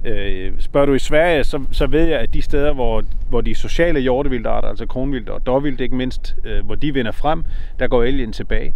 [0.04, 3.54] øh, spørger du i Sverige, så, så ved jeg, at de steder, hvor, hvor de
[3.54, 7.44] sociale hjortevildtarter, altså kronvild og dårvildt ikke mindst, øh, hvor de vinder frem,
[7.78, 8.74] der går elgen tilbage.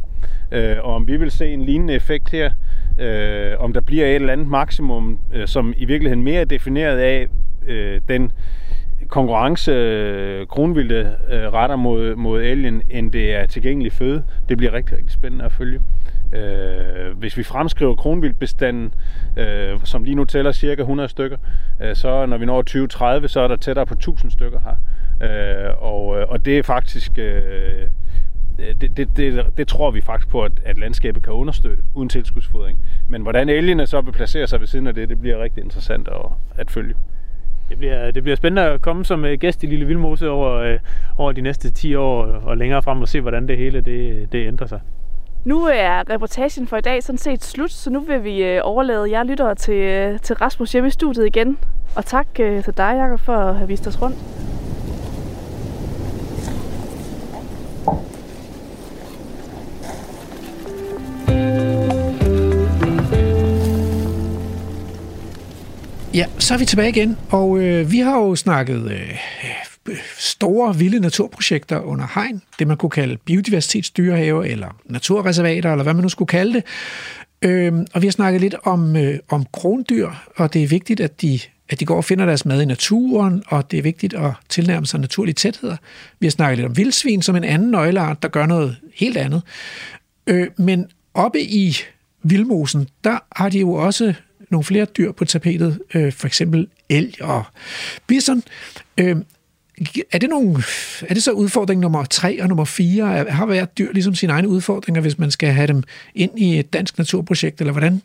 [0.52, 2.50] Øh, og om vi vil se en lignende effekt her,
[2.98, 6.98] øh, om der bliver et eller andet maksimum, øh, som i virkeligheden mere er defineret
[6.98, 7.28] af
[7.66, 8.32] øh, den
[9.08, 14.24] konkurrence øh, kronvilde øh, retter mod, mod elgen, end det er tilgængelig føde.
[14.48, 15.80] Det bliver rigtig, rigtig spændende at følge.
[16.32, 18.94] Øh, hvis vi fremskriver kronvildbestanden,
[19.36, 21.36] øh, som lige nu tæller cirka 100 stykker,
[21.82, 24.76] øh, så når vi når 2030, så er der tættere på 1000 stykker her.
[25.22, 27.18] Øh, og, øh, og det er faktisk...
[27.18, 27.88] Øh,
[28.80, 32.78] det, det, det, det tror vi faktisk på, at, at landskabet kan understøtte uden tilskudsfodring.
[33.08, 36.08] Men hvordan elgene så vil placere sig ved siden af det, det bliver rigtig interessant
[36.08, 36.94] at, at følge.
[37.68, 40.78] Det bliver, det bliver spændende at komme som øh, gæst i Lille Vildmose over, øh,
[41.18, 44.46] over de næste 10 år og længere frem og se, hvordan det hele det, det
[44.46, 44.80] ændrer sig.
[45.44, 49.10] Nu øh, er reportagen for i dag sådan set slut, så nu vil vi overlade
[49.10, 51.58] jer lyttere til, til Rasmus hjemme i studiet igen.
[51.96, 54.16] Og tak til dig, Jacob, for at have vist os rundt.
[66.14, 71.00] Ja, så er vi tilbage igen, og øh, vi har jo snakket øh, store, vilde
[71.00, 76.28] naturprojekter under hegn, det man kunne kalde biodiversitetsdyrehave, eller naturreservater, eller hvad man nu skulle
[76.28, 76.64] kalde det.
[77.42, 81.22] Øh, og vi har snakket lidt om, øh, om krondyr, og det er vigtigt, at
[81.22, 84.30] de, at de går og finder deres mad i naturen, og det er vigtigt at
[84.48, 85.76] tilnærme sig naturlige tætheder.
[86.20, 89.42] Vi har snakket lidt om vildsvin som en anden nøgleart, der gør noget helt andet.
[90.26, 91.76] Øh, men oppe i
[92.22, 94.14] vildmosen, der har de jo også
[94.50, 97.44] nogle flere dyr på tapetet, øh, for eksempel elg og
[98.06, 98.42] bison.
[99.00, 99.16] Øh,
[100.12, 100.50] er det, nogle,
[101.08, 103.06] er det så udfordring nummer tre og nummer fire?
[103.30, 105.82] Har hvert dyr ligesom sine egne udfordringer, hvis man skal have dem
[106.14, 108.02] ind i et dansk naturprojekt, eller hvordan,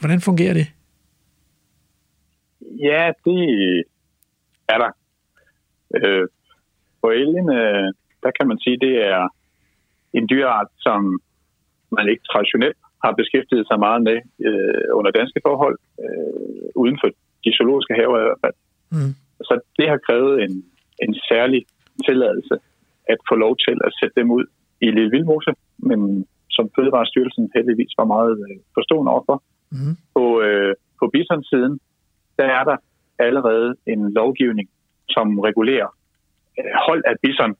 [0.00, 0.66] hvordan fungerer det?
[2.60, 3.40] Ja, det
[4.68, 4.92] er der.
[5.96, 6.28] Øh,
[7.02, 7.88] på elgene, øh,
[8.22, 9.28] der kan man sige, det er
[10.12, 11.20] en dyreart, som
[11.96, 17.08] man ikke traditionelt har beskæftiget sig meget med øh, under danske forhold, øh, uden for
[17.44, 18.56] de zoologiske haver i hvert fald.
[18.94, 19.12] Mm.
[19.48, 20.54] Så det har krævet en,
[21.04, 21.60] en særlig
[22.08, 22.54] tilladelse
[23.12, 24.44] at få lov til at sætte dem ud
[24.80, 29.42] i Lille Vildmose, men som Fødevarestyrelsen heldigvis var meget øh, forstående overfor.
[29.72, 29.94] Mm.
[30.14, 31.74] På, øh, på bison-siden,
[32.38, 32.76] der er der
[33.18, 34.68] allerede en lovgivning,
[35.08, 35.88] som regulerer
[36.58, 37.54] øh, hold af bison,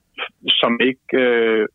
[0.60, 1.66] som ikke øh,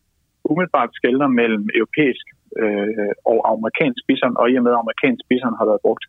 [0.44, 2.26] umiddelbart skældner mellem europæisk
[2.62, 6.04] øh, og amerikansk bison, og i og med at amerikansk bison har været brugt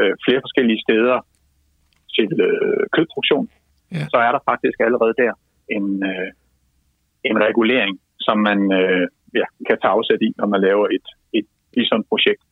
[0.00, 1.18] øh, flere forskellige steder
[2.16, 3.46] til øh, kødproduktion,
[3.96, 4.04] ja.
[4.12, 5.32] så er der faktisk allerede der
[5.76, 6.28] en, øh,
[7.28, 7.94] en regulering,
[8.26, 9.04] som man øh,
[9.40, 11.06] ja, kan tage afsæt i, når man laver et,
[11.38, 12.42] et bison-projekt.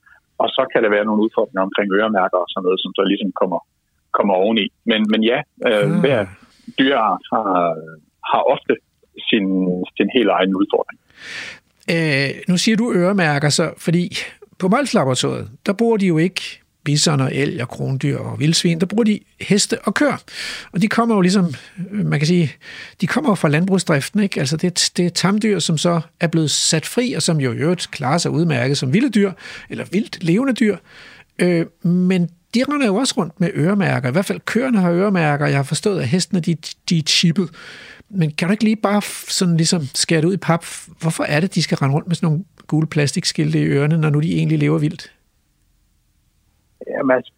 [0.43, 3.33] Og så kan der være nogle udfordringer omkring øremærker og sådan noget, som så ligesom
[3.41, 3.61] kommer,
[4.17, 4.67] kommer oveni.
[4.91, 6.01] Men, men ja, øh, hmm.
[6.01, 6.21] hver
[6.79, 7.51] dyreart har,
[8.31, 8.75] har ofte
[9.29, 9.47] sin,
[9.97, 10.99] sin helt egen udfordring.
[11.91, 14.19] Øh, nu siger du øremærker, så, fordi
[14.59, 14.93] på Mols
[15.67, 19.21] der bruger de jo ikke bison og elg og krondyr og vildsvin, der bruger de
[19.41, 20.17] heste og køer.
[20.73, 21.55] Og de kommer jo ligesom,
[21.91, 22.53] øh, man kan sige,
[23.01, 24.41] de kommer jo fra landbrugsdriften, ikke?
[24.41, 27.57] Altså det, det er tamdyr, som så er blevet sat fri, og som jo i
[27.57, 29.33] øvrigt klarer sig udmærket som vilde dyr,
[29.71, 30.77] eller vildt levende dyr.
[31.39, 34.09] Øh, men de render jo også rundt med øremærker.
[34.09, 35.47] I hvert fald køerne har øremærker.
[35.47, 36.55] Jeg har forstået, at hestene de,
[36.89, 37.49] de er chippet.
[38.11, 39.03] Men kan du ikke lige bare
[39.39, 40.65] sådan ligesom skære det ud i pap?
[41.03, 44.11] Hvorfor er det, de skal rende rundt med sådan nogle gule plastikskilte i ørerne, når
[44.11, 45.05] nu de egentlig lever vildt?
[46.91, 47.33] Jamen, altså,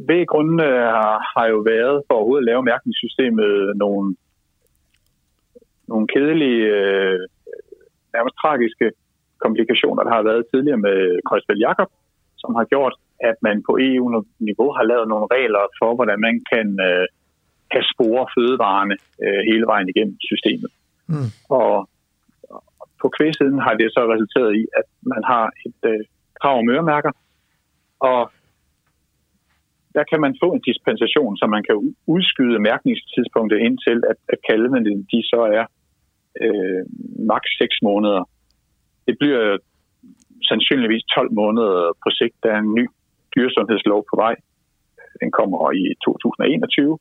[0.00, 4.16] bevæggrundene har, har jo været for overhovedet at lave mærkningssystemet nogle,
[5.88, 7.18] nogle kedelige, øh,
[8.14, 8.86] nærmest tragiske
[9.44, 11.90] komplikationer, der har været tidligere med Kreuzfeldt Jakob,
[12.42, 12.94] som har gjort,
[13.28, 17.06] at man på EU-niveau har lavet nogle regler for, hvordan man kan, øh,
[17.72, 20.70] kan spore fødevarene øh, hele vejen igennem systemet.
[21.12, 21.30] Mm.
[21.58, 21.88] Og
[23.02, 26.00] på kvægsiden har det så resulteret i, at man har et øh,
[26.40, 27.12] krav om øremærker,
[28.00, 28.20] og
[29.94, 34.90] der kan man få en dispensation, så man kan udskyde mærkningstidspunktet indtil, at, at kalvene
[35.12, 35.64] de så er
[36.44, 36.82] øh,
[37.32, 38.22] maks 6 måneder.
[39.06, 39.58] Det bliver
[40.48, 42.36] sandsynligvis 12 måneder på sigt.
[42.42, 42.84] Der er en ny
[43.34, 44.34] dyresundhedslov på vej.
[45.22, 46.98] Den kommer i 2021.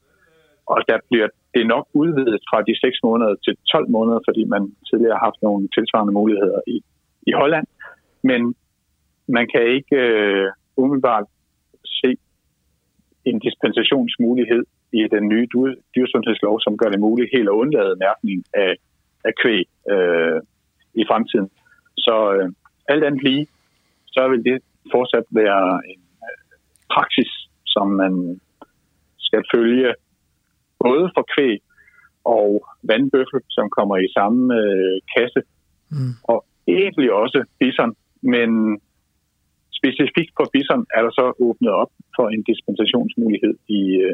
[0.65, 4.63] Og der bliver det nok udvidet fra de 6 måneder til 12 måneder, fordi man
[4.89, 6.77] tidligere har haft nogle tilsvarende muligheder i,
[7.29, 7.67] i Holland.
[8.23, 8.55] Men
[9.27, 11.27] man kan ikke øh, umiddelbart
[11.85, 12.17] se
[13.25, 15.47] en dispensationsmulighed i den nye
[15.95, 18.73] dyresundhedslov, som gør det muligt helt at undlade mærkning af,
[19.25, 20.41] af kvæg øh,
[20.93, 21.49] i fremtiden.
[21.97, 22.49] Så øh,
[22.87, 23.47] alt andet lige,
[24.07, 24.57] så vil det
[24.91, 26.01] fortsat være en
[26.93, 27.31] praksis,
[27.65, 28.41] som man
[29.17, 29.93] skal følge
[30.83, 31.59] både for kvæg
[32.25, 32.47] og
[32.83, 35.41] vandbøffel, som kommer i samme øh, kasse,
[35.91, 36.13] mm.
[36.23, 38.49] og egentlig også bison, men
[39.79, 44.13] Specifikt for bison er der så åbnet op for en dispensationsmulighed i, øh,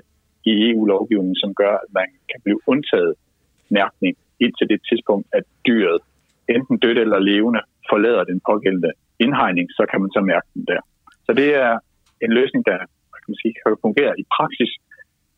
[0.50, 3.14] i EU-lovgivningen, som gør, at man kan blive undtaget
[3.80, 4.14] mærkning
[4.46, 6.02] indtil det tidspunkt, at dyret,
[6.56, 10.82] enten dødt eller levende, forlader den pågældende indhegning, så kan man så mærke den der.
[11.26, 11.74] Så det er
[12.24, 14.72] en løsning, der kan, man sige, kan fungere i praksis,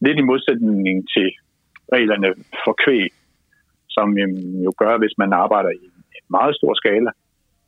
[0.05, 1.27] lidt i modsætning til
[1.93, 2.29] reglerne
[2.63, 3.09] for kvæg,
[3.95, 5.85] som øhm, jo gør, hvis man arbejder i
[6.17, 7.11] en meget stor skala,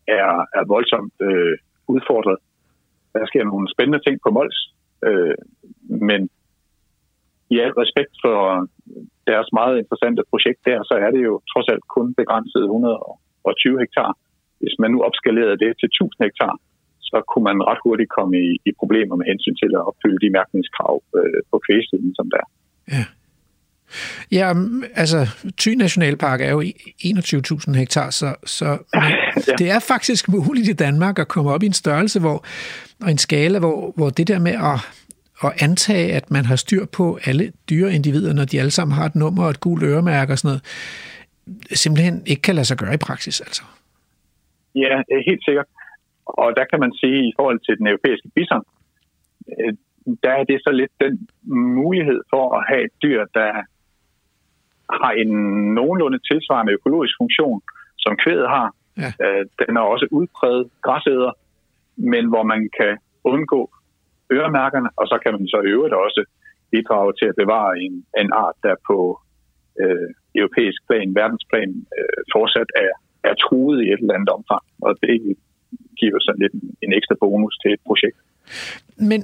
[0.08, 2.38] er, er voldsomt øh, udfordret
[3.13, 4.60] der sker nogle spændende ting på Mols,
[5.08, 5.36] øh,
[6.10, 6.22] men
[7.54, 8.38] i al respekt for
[9.32, 14.12] deres meget interessante projekt der, så er det jo trods alt kun begrænset 120 hektar.
[14.62, 16.54] Hvis man nu opskalerede det til 1000 hektar,
[17.12, 20.30] så kunne man ret hurtigt komme i, i problemer med hensyn til at opfylde de
[20.38, 22.43] mærkningskrav øh, på kvægsiden, som der
[22.95, 23.04] Ja.
[24.32, 24.54] Ja,
[24.95, 29.54] altså Thy Nationalpark er jo 21.000 hektar, så, så ja.
[29.58, 32.45] det er faktisk muligt i Danmark at komme op i en størrelse, hvor,
[33.04, 34.80] og en skala, hvor, hvor det der med at,
[35.43, 39.15] at antage, at man har styr på alle dyreindivider, når de alle sammen har et
[39.15, 40.63] nummer og et gult øremærke og sådan noget,
[41.78, 43.63] simpelthen ikke kan lade sig gøre i praksis, altså.
[44.76, 45.65] Ja, helt sikkert.
[46.41, 48.63] Og der kan man sige, i forhold til den europæiske bison,
[49.59, 49.73] øh,
[50.23, 51.27] der er det så lidt den
[51.81, 53.51] mulighed for at have et dyr, der
[55.01, 55.31] har en
[55.73, 57.61] nogenlunde tilsvarende økologisk funktion,
[57.97, 58.67] som kvædet har.
[58.97, 59.09] Ja.
[59.25, 61.31] Øh, den er også udpræget græsæder,
[61.95, 63.61] men hvor man kan undgå
[64.31, 66.21] øremærkerne, og så kan man så øvrigt også
[66.71, 69.19] bidrage til at bevare en, en art, der på
[69.81, 72.93] øh, europæisk plan, verdensplan, øh, fortsat er,
[73.29, 74.63] er truet i et eller andet omfang.
[74.81, 75.35] Og det
[75.99, 78.17] giver så lidt en, en ekstra bonus til et projekt.
[79.12, 79.21] Men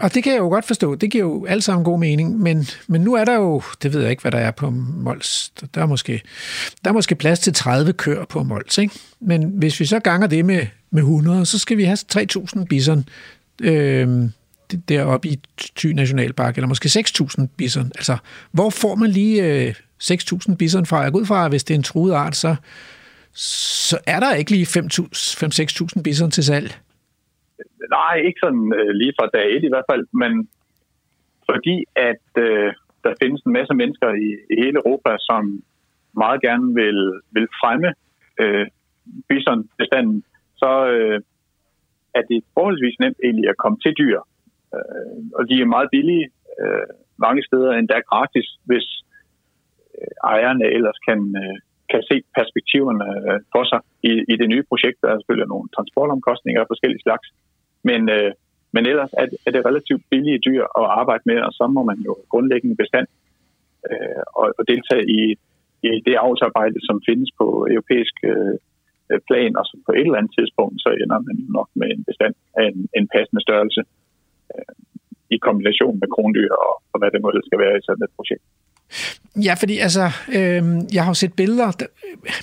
[0.00, 0.94] og det kan jeg jo godt forstå.
[0.94, 2.40] Det giver jo alt sammen god mening.
[2.40, 5.52] Men, men nu er der jo, det ved jeg ikke, hvad der er på Mols.
[5.74, 6.22] Der er måske,
[6.84, 8.78] der er måske plads til 30 køer på Mols.
[8.78, 8.94] Ikke?
[9.20, 13.08] Men hvis vi så ganger det med, med 100, så skal vi have 3.000 bison
[13.62, 14.28] øh,
[14.88, 15.38] deroppe i
[15.76, 17.92] Thy Nationalpark, eller måske 6.000 bison.
[17.94, 18.16] Altså,
[18.52, 21.00] hvor får man lige øh, 6.000 bison fra?
[21.00, 22.56] Jeg går ud fra, at hvis det er en truet art, så,
[23.32, 26.70] så er der ikke lige 5-6.000 bison til salg.
[27.90, 30.48] Nej, ikke sådan øh, lige fra dag et i hvert fald, men
[31.50, 32.72] fordi at øh,
[33.04, 35.62] der findes en masse mennesker i, i hele Europa, som
[36.22, 37.90] meget gerne vil, vil fremme
[38.40, 38.66] øh,
[39.28, 40.24] bisonbestanden,
[40.56, 41.20] så øh,
[42.14, 44.20] er det forholdsvis nemt egentlig at komme til dyr.
[44.74, 46.26] Øh, og de er meget billige,
[46.60, 46.86] øh,
[47.26, 48.86] mange steder endda gratis, hvis
[49.98, 51.56] øh, ejerne ellers kan, øh,
[51.92, 54.98] kan se perspektiverne øh, for sig i, i det nye projekt.
[55.02, 57.26] Der er selvfølgelig nogle transportomkostninger af forskellige slags,
[57.88, 58.30] men, øh,
[58.74, 61.98] men ellers er, er det relativt billige dyr at arbejde med, og så må man
[62.08, 63.08] jo grundlæggende bestand
[63.90, 65.22] øh, og, og deltage i,
[65.88, 68.56] i det avlsarbejde, som findes på europæisk øh,
[69.28, 72.34] plan, og så på et eller andet tidspunkt, så ender man nok med en bestand
[72.60, 73.82] af en, en passende størrelse
[74.54, 74.74] øh,
[75.34, 78.44] i kombination med krondyr og, og hvad det måtte skal være i sådan et projekt.
[79.44, 81.86] Ja, fordi altså, øh, jeg har jo set billeder, der,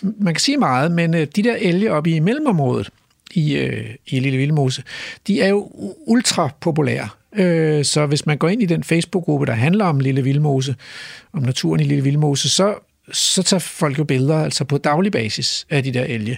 [0.01, 2.89] man kan sige meget, men øh, de der elge oppe i mellemområdet,
[3.31, 4.83] i, øh, i Lille Vildmose,
[5.27, 5.71] de er jo
[6.07, 7.09] ultra populære.
[7.35, 10.75] Øh, så hvis man går ind i den Facebook-gruppe, der handler om Lille Vildmose,
[11.33, 12.75] om naturen i Lille Vildmose, så,
[13.11, 16.37] så tager folk jo billeder altså på daglig basis af de der elge.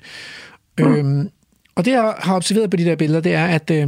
[0.80, 0.86] Mm.
[0.86, 1.30] Øhm,
[1.76, 3.88] og det, jeg har observeret på de der billeder, det er, at øh,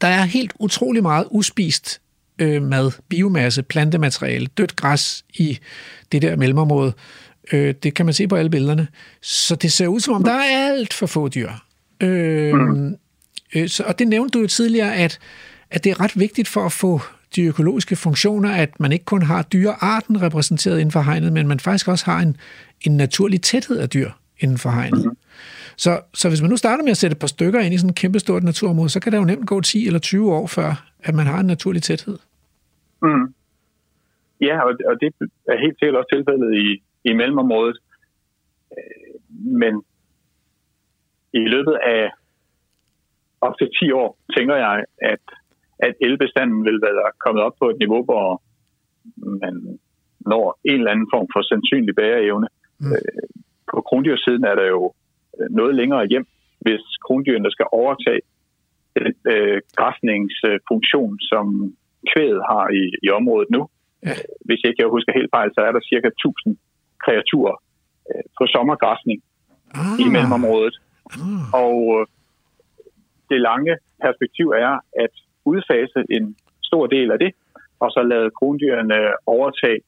[0.00, 2.00] der er helt utrolig meget uspist
[2.38, 5.58] øh, mad, biomasse, plantemateriale, dødt græs i
[6.12, 6.92] det der mellemområde.
[7.52, 8.88] Øh, det kan man se på alle billederne.
[9.22, 11.50] Så det ser ud som om, der er alt for få dyr.
[12.00, 12.96] Øh, mm.
[13.54, 15.18] øh, så, og det nævnte du jo tidligere, at,
[15.70, 17.00] at det er ret vigtigt for at få
[17.36, 21.60] de økologiske funktioner, at man ikke kun har dyrearten repræsenteret inden for hegnet, men man
[21.60, 22.36] faktisk også har en,
[22.80, 25.04] en naturlig tæthed af dyr inden for hegnet.
[25.04, 25.16] Mm.
[25.76, 27.90] Så, så hvis man nu starter med at sætte et par stykker ind i sådan
[27.90, 31.14] et kæmpestort naturområde, så kan det jo nemt gå 10 eller 20 år før, at
[31.14, 32.18] man har en naturlig tæthed.
[33.02, 33.34] Mm.
[34.40, 35.14] Ja, og, og det
[35.48, 37.78] er helt sikkert også tilfældet i, i mellemområdet.
[38.76, 39.14] Øh,
[39.62, 39.82] men
[41.32, 42.10] i løbet af
[43.40, 45.24] op til 10 år, tænker jeg, at,
[45.78, 48.42] at elbestanden vil være kommet op på et niveau, hvor
[49.42, 49.78] man
[50.20, 52.48] når en eller anden form for sandsynlig bæreevne.
[52.78, 52.92] Mm.
[52.92, 53.28] Øh,
[53.70, 54.92] på krondyrsiden er der jo
[55.50, 56.26] noget længere hjem,
[56.60, 58.20] hvis krondyrene skal overtage
[58.96, 61.46] den øh, græsningsfunktion, som
[62.12, 63.62] kvædet har i, i området nu.
[64.06, 64.14] Ja.
[64.46, 66.56] Hvis ikke jeg husker helt fejl, så er der cirka 1000
[67.04, 67.56] kreaturer
[68.10, 69.18] øh, på sommergræsning
[69.74, 70.00] ah.
[70.02, 70.76] i mellemområdet.
[71.10, 71.62] Ah.
[71.64, 72.06] Og øh,
[73.30, 75.14] det lange perspektiv er at
[75.52, 76.36] udfase en
[76.68, 77.32] stor del af det,
[77.82, 79.80] og så lade krondyrene overtage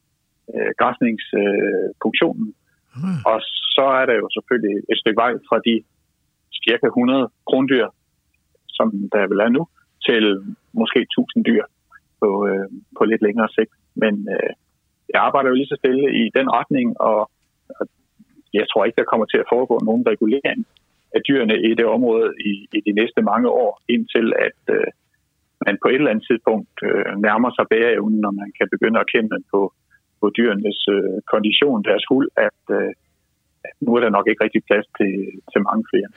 [0.54, 2.48] øh, græsningsfunktionen.
[2.96, 3.32] Øh, ah.
[3.32, 3.38] Og
[3.76, 5.74] så er der jo selvfølgelig et stykke vej fra de
[6.64, 7.86] cirka 100 krondyr,
[8.76, 9.62] som der vil er nu,
[10.06, 10.24] til
[10.72, 11.64] måske 1000 dyr
[12.22, 13.72] på, øh, på lidt længere sigt.
[14.02, 14.52] Men øh,
[15.12, 17.20] jeg arbejder jo lige så stille i den retning, og,
[17.78, 17.84] og
[18.58, 20.60] jeg tror ikke, der kommer til at foregå nogen regulering
[21.16, 24.88] af dyrene i det område i, i de næste mange år, indtil at øh,
[25.66, 29.10] man på et eller andet tidspunkt øh, nærmer sig bæreevnen, når man kan begynde at
[29.14, 29.60] kende på,
[30.20, 32.90] på dyrenes øh, kondition, deres hul, at øh,
[33.80, 35.12] nu er der nok ikke rigtig plads til,
[35.52, 36.08] til mange flere.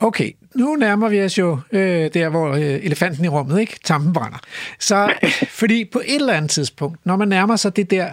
[0.00, 3.76] Okay, nu nærmer vi os jo øh, der, hvor øh, elefanten i rummet, ikke?
[3.84, 4.38] Tampen brænder.
[4.78, 5.12] Så,
[5.60, 8.08] fordi på et eller andet tidspunkt, når man nærmer sig det der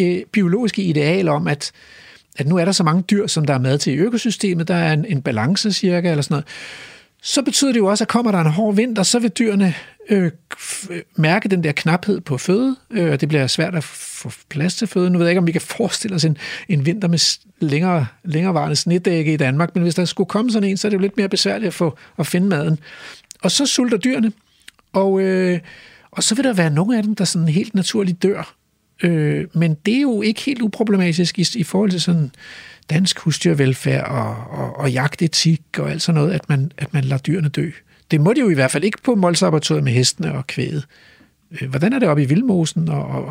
[0.00, 1.72] øh, biologiske ideal om, at
[2.38, 4.74] at nu er der så mange dyr, som der er med til i økosystemet, der
[4.74, 6.46] er en, en balance cirka, eller sådan noget,
[7.26, 9.74] så betyder det jo også, at kommer der en hård vinter, så vil dyrene
[10.10, 10.30] øh,
[10.90, 14.76] øh mærke den der knaphed på føde, øh, og det bliver svært at få plads
[14.76, 15.10] til føde.
[15.10, 16.36] Nu ved jeg ikke, om vi kan forestille os en,
[16.68, 20.76] en vinter med længere, længerevarende snedække i Danmark, men hvis der skulle komme sådan en,
[20.76, 22.78] så er det jo lidt mere besværligt at, få, at finde maden.
[23.42, 24.32] Og så sulter dyrene,
[24.92, 25.60] og, øh,
[26.10, 28.54] og så vil der være nogle af dem, der sådan helt naturligt dør.
[29.02, 32.30] Øh, men det er jo ikke helt uproblematisk i, i forhold til sådan
[32.90, 37.22] dansk husdyrvelfærd og, og, og jagtetik og alt sådan noget, at man, at man lader
[37.22, 37.66] dyrene dø.
[38.10, 40.84] Det må de jo i hvert fald ikke på målsaboratoriet med hestene og kvædet.
[41.52, 43.22] Øh, hvordan er det oppe i Vildmosen, og, og,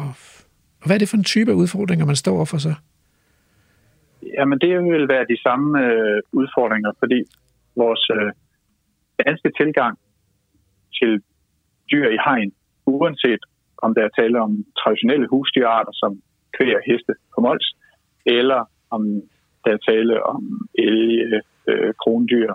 [0.81, 2.73] og hvad er det for en type af udfordringer, man står overfor så?
[4.37, 7.19] Jamen, det vil være de samme øh, udfordringer, fordi
[7.75, 8.31] vores øh,
[9.25, 9.97] danske tilgang
[10.99, 11.21] til
[11.91, 12.51] dyr i hegn,
[12.85, 13.39] uanset
[13.77, 16.11] om der er tale om traditionelle husdyrarter som
[16.57, 17.67] kvæg og heste på Mols,
[18.25, 18.61] eller
[18.95, 19.01] om
[19.65, 22.53] der er tale om elge, øh, krondyr,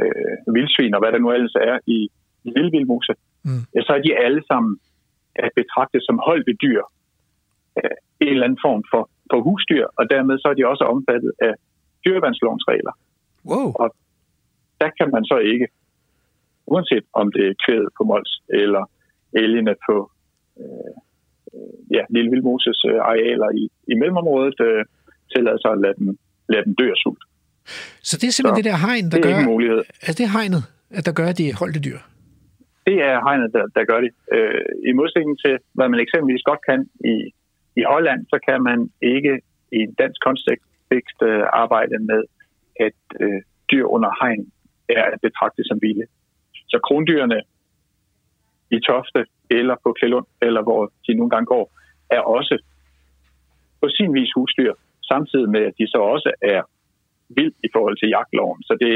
[0.00, 1.98] øh, vildsvin og hvad der nu ellers er i,
[2.44, 3.14] i Lillevildmose,
[3.44, 3.62] mm.
[3.86, 4.78] så er de alle sammen
[5.36, 6.20] at betragte som
[6.62, 6.82] dyr
[7.76, 11.32] af en eller anden form for, for husdyr, og dermed så er de også omfattet
[11.40, 11.54] af
[12.04, 12.94] dyrevandslovens regler.
[13.50, 13.68] Wow.
[13.82, 13.88] Og
[14.80, 15.68] der kan man så ikke,
[16.66, 18.84] uanset om det er kvædet på Mols eller
[19.32, 20.10] elgene på
[20.60, 20.94] øh,
[21.90, 24.84] ja, Lille Vildmoses øh, arealer i, i mellemområdet, øh,
[25.32, 26.18] tillade sig at lade dem,
[26.48, 27.22] lade dem dø af sult.
[28.08, 29.52] Så det er simpelthen så, det der hegn, der det er gør...
[29.52, 29.78] mulighed.
[29.78, 30.62] Altså det er hegnet,
[30.98, 31.98] at der gør, at de er holdte dyr?
[32.86, 34.12] det er hegnet, der, der gør det.
[34.34, 36.80] Øh, I modsætning til, hvad man eksempelvis godt kan
[37.12, 37.16] i,
[37.80, 39.34] i Holland, så kan man ikke
[39.76, 42.22] i en dansk kontekst øh, arbejde med,
[42.86, 44.42] at øh, dyr under hegn
[44.88, 46.06] er at betragte som vilde.
[46.72, 47.40] Så krondyrene
[48.70, 51.64] i Tofte eller på Klælund, eller hvor de nogle gange går,
[52.10, 52.56] er også
[53.80, 54.74] på sin vis husdyr,
[55.12, 56.62] samtidig med, at de så også er
[57.38, 58.60] vildt i forhold til jagtloven.
[58.68, 58.92] Så det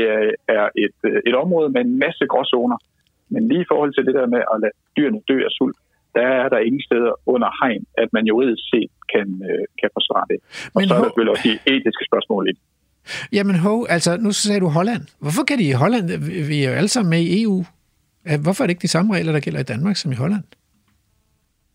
[0.57, 0.97] er et,
[1.29, 2.79] et område med en masse gråzoner.
[3.33, 5.79] Men lige i forhold til det der med at lade dyrene dø af sult,
[6.15, 10.27] der er der ingen steder under hegn, at man juridisk set kan, øh, kan forsvare
[10.33, 10.39] det.
[10.75, 12.63] Og Men så er der selvfølgelig også de etiske spørgsmål i det.
[13.33, 15.03] Jamen hov, altså nu sagde du Holland.
[15.25, 16.05] Hvorfor kan de i Holland,
[16.51, 17.59] vi er jo alle sammen med i EU,
[18.45, 20.45] hvorfor er det ikke de samme regler, der gælder i Danmark som i Holland?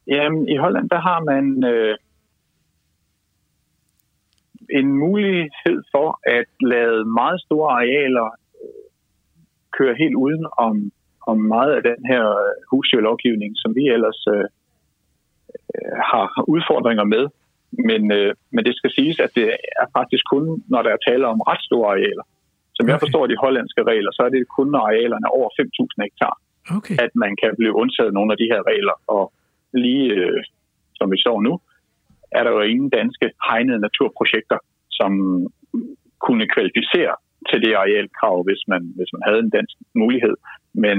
[0.08, 1.96] Jamen i Holland, der har man øh,
[4.80, 6.08] en mulighed for
[6.38, 8.28] at lade meget store arealer
[8.64, 8.86] øh,
[9.78, 10.76] køre helt uden om,
[11.32, 12.24] om meget af den her
[12.72, 14.46] husdyrlovgivning, som vi ellers øh,
[15.76, 17.26] øh, har udfordringer med.
[17.90, 19.46] Men, øh, men det skal siges, at det
[19.82, 22.26] er faktisk kun, når der er tale om ret store arealer.
[22.76, 22.92] Som okay.
[22.92, 26.36] jeg forstår de hollandske regler, så er det kun, når arealerne er over 5.000 hektar,
[26.78, 26.96] okay.
[27.06, 28.96] at man kan blive undtaget nogle af de her regler.
[29.08, 29.24] Og
[29.74, 30.44] lige øh,
[30.98, 31.54] som vi så nu,
[32.36, 34.58] er der jo ingen danske hegnede naturprojekter,
[34.92, 35.12] som
[36.26, 37.16] kunne kvalificere
[37.50, 40.36] til det arealkrav, hvis man, hvis man havde en dansk mulighed.
[40.74, 40.98] Men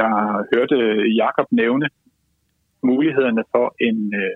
[0.00, 0.12] jeg
[0.54, 0.76] hørte
[1.22, 1.86] Jakob nævne
[2.82, 4.34] mulighederne for en øh,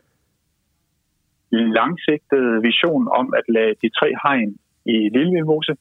[1.79, 4.51] langsigtet vision om at lade de tre hegn
[4.85, 5.75] i Lillevildmose,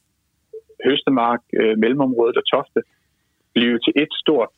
[0.84, 2.80] Høstemark, øh, Mellemområdet og Tofte
[3.54, 4.48] blive til et stort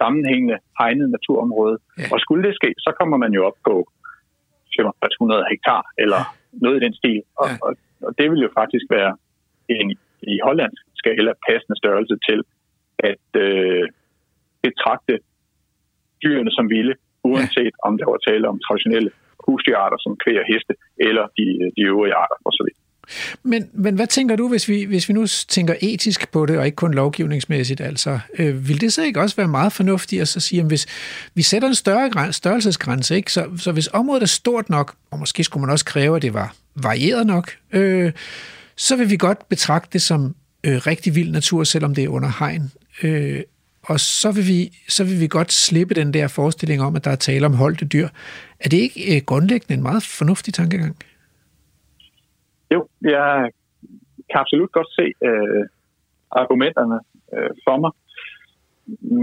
[0.00, 1.76] sammenhængende hegnet naturområde.
[1.98, 2.02] Ja.
[2.12, 3.74] Og skulle det ske, så kommer man jo op på
[4.76, 6.20] 500 hektar eller
[6.52, 7.22] noget i den stil.
[7.42, 7.72] Og, og,
[8.06, 9.12] og det vil jo faktisk være
[9.68, 9.88] en
[10.32, 12.40] i hollandsk skala passende størrelse til
[13.10, 13.84] at øh,
[14.62, 15.14] betragte
[16.24, 16.94] dyrene som vilde,
[17.24, 19.10] uanset om der var tale om traditionelle
[19.46, 20.74] husdyrarter som kvæg og heste,
[21.08, 21.46] eller de,
[21.76, 22.68] de øvrige arter osv.
[23.42, 26.66] Men, men hvad tænker du, hvis vi, hvis vi nu tænker etisk på det, og
[26.66, 27.80] ikke kun lovgivningsmæssigt?
[27.80, 30.86] Altså, øh, vil det så ikke også være meget fornuftigt at så sige, at hvis
[31.34, 33.32] vi sætter en større størrelsesgrænse, ikke?
[33.32, 36.34] Så, så hvis området er stort nok, og måske skulle man også kræve, at det
[36.34, 38.12] var varieret nok, øh,
[38.76, 40.34] så vil vi godt betragte det som
[40.64, 42.70] øh, rigtig vild natur, selvom det er under hegn.
[43.02, 43.42] Øh,
[43.82, 47.10] og så vil, vi, så vil vi godt slippe den der forestilling om, at der
[47.10, 48.08] er tale om holdte dyr.
[48.60, 50.96] Er det ikke øh, grundlæggende en meget fornuftig tankegang?
[52.74, 53.50] Jo, jeg
[54.30, 55.64] kan absolut godt se øh,
[56.30, 57.00] argumenterne
[57.34, 57.92] øh, for mig.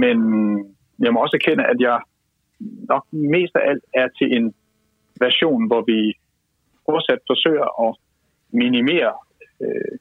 [0.02, 0.18] Men
[1.00, 2.00] jeg må også erkende, at jeg
[2.90, 4.54] nok mest af alt er til en
[5.20, 6.14] version, hvor vi
[6.86, 7.96] fortsat forsøger at
[8.52, 9.14] minimere
[9.62, 9.96] øh,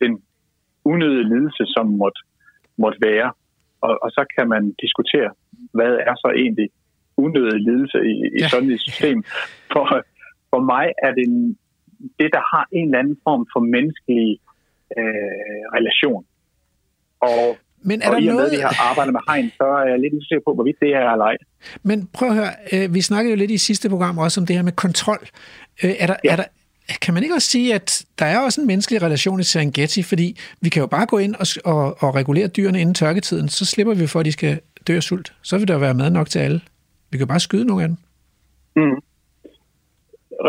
[0.00, 0.22] den
[0.84, 2.20] unødige lidelse, som måtte,
[2.76, 3.32] måtte være.
[3.80, 5.30] Og, og så kan man diskutere,
[5.72, 6.68] hvad er så egentlig
[7.16, 8.48] unødig lidelse i, i ja.
[8.48, 9.24] sådan et system.
[9.72, 9.86] For,
[10.50, 11.58] for mig er det en,
[12.18, 14.28] det, der har en eller anden form for menneskelig
[14.98, 16.24] øh, relation.
[17.20, 18.52] Og men er og der i og med, noget...
[18.52, 21.10] at vi har arbejdet med hegn, så er jeg lidt usikker på, hvorvidt det er
[21.12, 21.36] eller ej.
[21.82, 24.56] Men prøv at høre, øh, vi snakkede jo lidt i sidste program også om det
[24.56, 25.22] her med kontrol.
[25.84, 26.32] Øh, er der, ja.
[26.32, 26.44] er der,
[27.02, 30.38] kan man ikke også sige, at der er også en menneskelig relation i Serengeti, fordi
[30.60, 33.94] vi kan jo bare gå ind og, og, og regulere dyrene inden tørketiden, så slipper
[33.94, 35.32] vi for, at de skal dø af sult.
[35.42, 36.60] Så vil der være mad nok til alle.
[37.10, 37.96] Vi kan bare skyde nogle af dem.
[38.76, 39.02] Mm.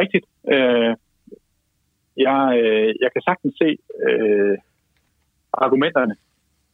[0.02, 0.26] Rigtigt.
[0.54, 0.96] Øh,
[2.28, 3.70] jeg, øh, jeg kan sagtens se
[4.08, 4.58] øh,
[5.54, 6.16] argumenterne,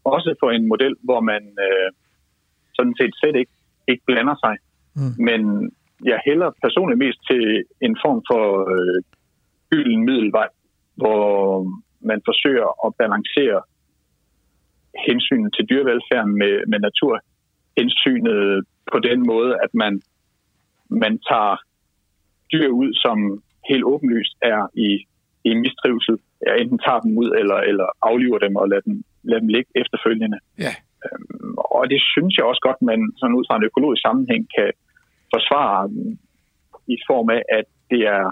[0.04, 1.89] også for en model, hvor man øh,
[2.78, 3.56] sådan set slet ikke,
[3.88, 4.56] ikke blander sig.
[4.95, 5.14] Mm.
[5.28, 5.41] Men
[6.04, 7.43] jeg hælder personligt mest til
[7.82, 8.43] en form for
[8.76, 9.04] øh,
[9.70, 10.50] gylden middelvej,
[10.95, 11.28] hvor
[12.00, 13.62] man forsøger at balancere
[15.08, 20.02] hensynet til dyrevelfærden med, med naturhensynet på den måde, at man,
[20.89, 21.56] man tager
[22.54, 24.89] dyr ud, som helt åbenlyst er i,
[25.48, 26.16] i mistrivsel.
[26.45, 28.95] Ja, enten tager dem ud eller, eller afliver dem og lader dem,
[29.30, 30.39] lader dem ligge efterfølgende.
[30.66, 30.74] Ja.
[31.06, 34.70] Øhm, og det synes jeg også godt, man sådan ud fra en økologisk sammenhæng kan
[35.36, 35.84] forsvare
[36.95, 38.24] i form af, at det er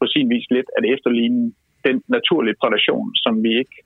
[0.00, 1.52] på sin vis lidt at efterligne
[1.86, 3.76] den naturlige prædation, som vi ikke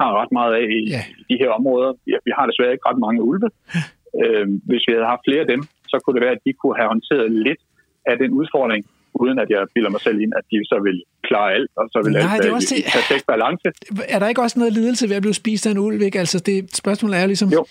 [0.00, 1.02] har ret meget af i ja.
[1.30, 1.92] de her områder.
[2.26, 3.50] Vi har desværre ikke ret mange ulve.
[4.24, 6.76] Øh, hvis vi havde haft flere af dem, så kunne det være, at de kunne
[6.78, 7.62] have håndteret lidt
[8.10, 8.82] af den udfordring,
[9.22, 11.98] uden at jeg bilder mig selv ind, at de så vil klare alt, og så
[12.04, 13.68] vil Nej, alt det er også i, perfekt balance.
[14.08, 16.02] Er der ikke også noget lidelse ved at blive spist af en ulv?
[16.02, 16.18] Ikke?
[16.18, 17.64] Altså det spørgsmål er ligesom, jo.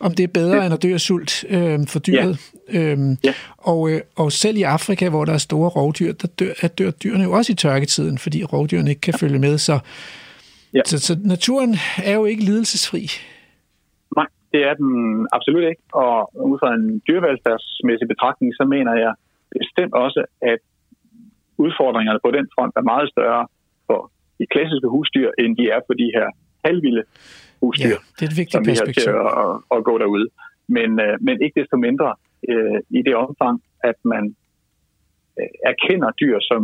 [0.00, 0.64] om det er bedre det.
[0.64, 2.34] end at dø af sult øh, for dyret.
[2.72, 2.92] Ja.
[2.92, 3.32] Øhm, ja.
[3.58, 6.90] og, øh, og selv i Afrika, hvor der er store rovdyr, der dør, at dør
[6.90, 9.58] dyrene jo også i tørketiden, fordi rovdyrene ikke kan følge med.
[9.58, 9.78] Så,
[10.74, 10.80] ja.
[10.84, 11.74] så, så naturen
[12.04, 13.02] er jo ikke lidelsesfri.
[14.16, 14.92] Nej, det er den
[15.32, 15.82] absolut ikke.
[15.92, 16.14] Og
[16.50, 19.12] ud fra en dyrevelfærdsmæssig betragtning, så mener jeg
[19.58, 20.20] bestemt også,
[20.52, 20.60] at
[21.64, 23.42] udfordringerne på den front er meget større
[23.86, 24.00] for
[24.38, 26.26] de klassiske husdyr, end de er for de her
[26.64, 27.02] halvvilde
[27.62, 29.02] husdyr, ja, det er et vigtigt som vi har perspektiv.
[29.02, 30.28] til at, at, at gå derude.
[30.76, 32.08] Men, øh, men ikke desto mindre
[32.50, 33.56] øh, i det omfang,
[33.90, 34.24] at man
[35.40, 36.62] øh, erkender dyr, som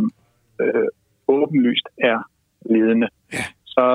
[0.61, 0.87] øh,
[1.27, 2.17] åbenlyst er
[2.73, 3.45] ledende, Ja.
[3.75, 3.85] så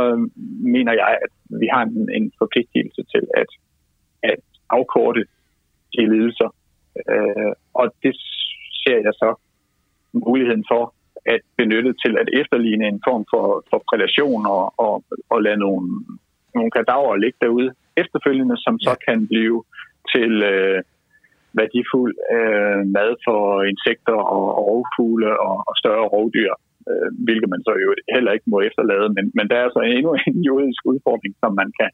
[0.76, 3.50] mener jeg, at vi har en, en forpligtelse til at,
[4.22, 4.40] at
[4.70, 5.22] afkorte
[5.94, 6.50] de lidelser.
[7.10, 8.12] Øh, og det
[8.82, 9.28] ser jeg så
[10.12, 10.94] muligheden for
[11.26, 15.86] at benytte til at efterligne en form for, for predation og, og, og lade nogle,
[16.54, 19.64] nogle kadaver ligge derude efterfølgende, som så kan blive
[20.12, 20.82] til øh,
[21.58, 23.40] værdifuld øh, mad for
[23.72, 26.52] insekter og, og rovfugle og, og større rovdyr,
[26.88, 29.08] øh, hvilket man så jo heller ikke må efterlade.
[29.16, 31.90] Men, men der er altså endnu en juridisk udfordring, som man kan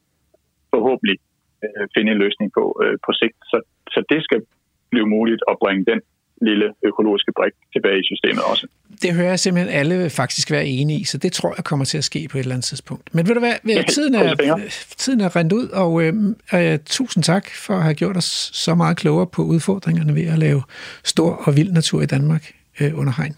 [0.75, 1.17] forhåbentlig
[1.65, 3.39] øh, finde en løsning på øh, på sigt.
[3.51, 3.59] Så,
[3.95, 4.41] så det skal
[4.93, 6.01] blive muligt at bringe den
[6.43, 8.67] lille økologiske brik tilbage i systemet også.
[9.03, 11.99] Det hører jeg simpelthen alle faktisk være enige i, så det tror jeg kommer til
[11.99, 13.15] at ske på et eller andet tidspunkt.
[13.15, 14.35] Men ved du hvad, Ja, tiden er,
[14.97, 16.15] tiden er rent ud, og øh,
[16.55, 20.39] øh, tusind tak for at have gjort os så meget klogere på udfordringerne ved at
[20.39, 20.63] lave
[21.05, 23.37] stor og vild natur i Danmark øh, under hegn.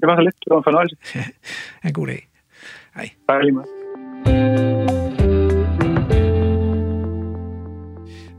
[0.00, 0.36] Det var så lidt.
[0.44, 0.96] Det var en fornøjelse.
[1.82, 2.28] Ha' en god dag.
[2.94, 3.10] Hej.
[3.28, 3.68] Hej lige meget.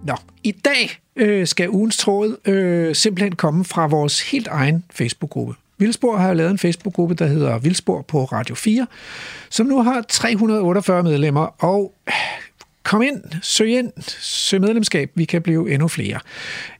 [0.04, 5.54] Nå, i dag øh, skal ugens tråd øh, simpelthen komme fra vores helt egen Facebook-gruppe.
[5.78, 8.88] Vildspor har jo lavet en Facebook-gruppe, der hedder Vildspor på Radio 4,
[9.50, 12.14] som nu har 348 medlemmer, og øh,
[12.84, 13.92] kom ind, søg ind,
[14.22, 16.20] søg medlemskab, vi kan blive endnu flere.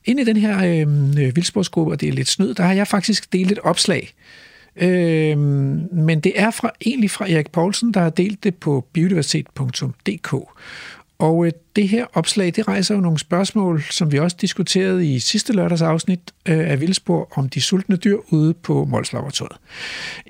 [0.06, 0.82] Ind i den her øh,
[1.26, 4.14] øh, Vildsporsgruppe, og det er lidt snyd, der har jeg faktisk delt et opslag,
[4.82, 10.34] Øh, men det er fra, egentlig fra Erik Poulsen, der har delt det på biodiversitet.dk.
[11.20, 15.20] Og øh, det her opslag, det rejser jo nogle spørgsmål, som vi også diskuterede i
[15.20, 19.58] sidste lørdags afsnit øh, af Vildspor om de sultne dyr ude på Mols Laboratoriet.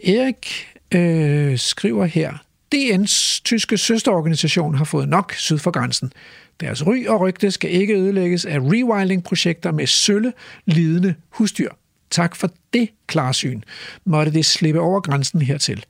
[0.03, 2.33] Erik øh, skriver her,
[2.75, 6.13] DN's tyske søsterorganisation har fået nok syd for grænsen.
[6.59, 10.33] Deres ry og rygte skal ikke ødelægges af rewilding-projekter med sølle,
[10.65, 11.69] lidende husdyr.
[12.09, 13.61] Tak for det klarsyn.
[14.05, 15.85] Måtte det slippe over grænsen hertil.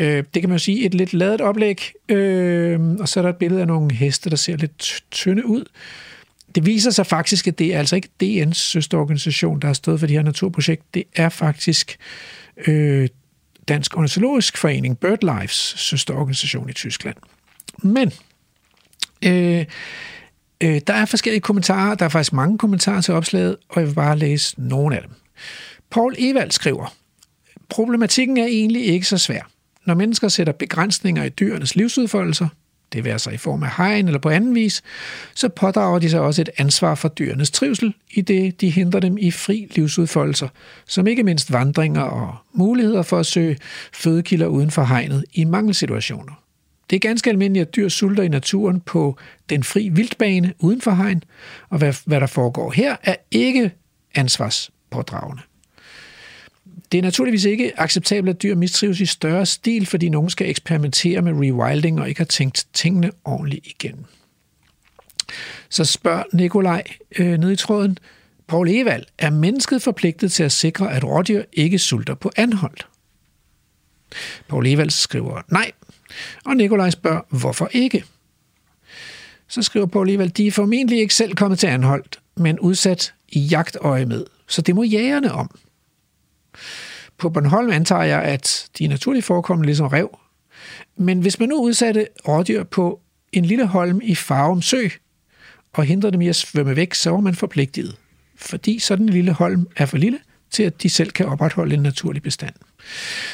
[0.00, 3.36] Øh, det kan man sige et lidt ladet oplæg, øh, og så er der et
[3.36, 5.64] billede af nogle heste, der ser lidt tynde ud.
[6.54, 10.06] Det viser sig faktisk, at det er altså ikke DN's søsterorganisation, der har stået for
[10.06, 10.82] det her naturprojekt.
[10.94, 11.96] Det er faktisk
[12.66, 13.08] øh,
[13.68, 17.16] Dansk Ornitologisk Forening, BirdLifes søsterorganisation i Tyskland.
[17.82, 18.12] Men
[19.24, 19.64] øh,
[20.60, 21.94] øh, der er forskellige kommentarer.
[21.94, 25.10] Der er faktisk mange kommentarer til opslaget, og jeg vil bare læse nogle af dem.
[25.90, 26.94] Paul Evald skriver,
[27.68, 29.50] Problematikken er egentlig ikke så svær.
[29.86, 32.48] Når mennesker sætter begrænsninger i dyrenes livsudfoldelser,
[32.92, 34.82] det vil sig i form af hegn eller på anden vis,
[35.34, 39.18] så pådrager de sig også et ansvar for dyrenes trivsel, i det de hindrer dem
[39.18, 40.48] i fri livsudfoldelser,
[40.86, 43.58] som ikke mindst vandringer og muligheder for at søge
[43.92, 46.32] fødekilder uden for hegnet i mangelsituationer.
[46.90, 49.18] Det er ganske almindeligt, at dyr sulter i naturen på
[49.50, 51.22] den fri vildbane uden for hegn,
[51.70, 53.70] og hvad, hvad der foregår her er ikke
[54.14, 55.42] ansvarspådragende.
[56.92, 61.22] Det er naturligvis ikke acceptabelt, at dyr mistrives i større stil, fordi nogen skal eksperimentere
[61.22, 64.06] med rewilding og ikke har tænkt tingene ordentligt igen.
[65.68, 66.82] Så spørger Nikolaj
[67.18, 67.98] øh, ned i tråden,
[68.46, 72.86] Paul Evald, er mennesket forpligtet til at sikre, at rådyr ikke sulter på anholdt?
[74.48, 75.72] Paul Evald skriver nej,
[76.44, 78.04] og Nikolaj spørger, hvorfor ikke?
[79.48, 83.40] Så skriver Paul Evald, de er formentlig ikke selv kommet til anholdt, men udsat i
[83.40, 85.58] jagtøje med, så det må jægerne om.
[87.18, 90.18] På Bornholm antager jeg, at de er naturligt forekommende ligesom rev.
[90.96, 93.00] Men hvis man nu udsatte rådyr på
[93.32, 94.88] en lille holm i Farum Sø
[95.72, 97.96] og hindrer dem i at svømme væk, så var man forpligtet.
[98.36, 100.18] Fordi sådan en lille holm er for lille
[100.50, 102.54] til, at de selv kan opretholde en naturlig bestand.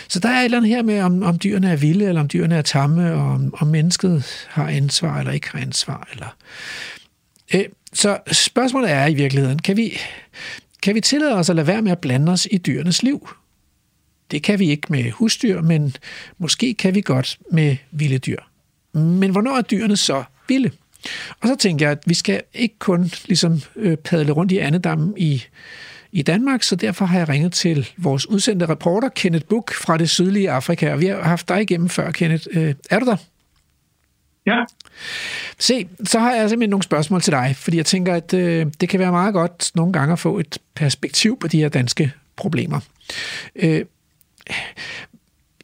[0.09, 2.29] Så der er et eller andet her med, om, om dyrene er vilde, eller om
[2.29, 6.09] dyrene er tamme, og om, om mennesket har ansvar eller ikke har ansvar.
[6.13, 6.37] Eller...
[7.55, 10.01] Øh, så spørgsmålet er i virkeligheden, kan vi,
[10.83, 13.29] kan vi tillade os at lade være med at blande os i dyrenes liv?
[14.31, 15.97] Det kan vi ikke med husdyr, men
[16.39, 18.39] måske kan vi godt med vilde dyr.
[18.93, 20.71] Men hvornår er dyrene så vilde?
[21.41, 25.15] Og så tænker jeg, at vi skal ikke kun ligesom øh, padle rundt i andedammen
[25.17, 25.45] i,
[26.13, 30.11] i Danmark, så derfor har jeg ringet til vores udsendte reporter, Kenneth Buk fra det
[30.11, 30.93] sydlige Afrika.
[30.93, 32.47] Og vi har haft dig igennem før, Kenneth.
[32.51, 33.17] Øh, er du der?
[34.47, 34.65] Ja.
[35.59, 38.89] Se, så har jeg simpelthen nogle spørgsmål til dig, fordi jeg tænker, at øh, det
[38.89, 42.81] kan være meget godt nogle gange at få et perspektiv på de her danske problemer.
[43.57, 43.85] Øh,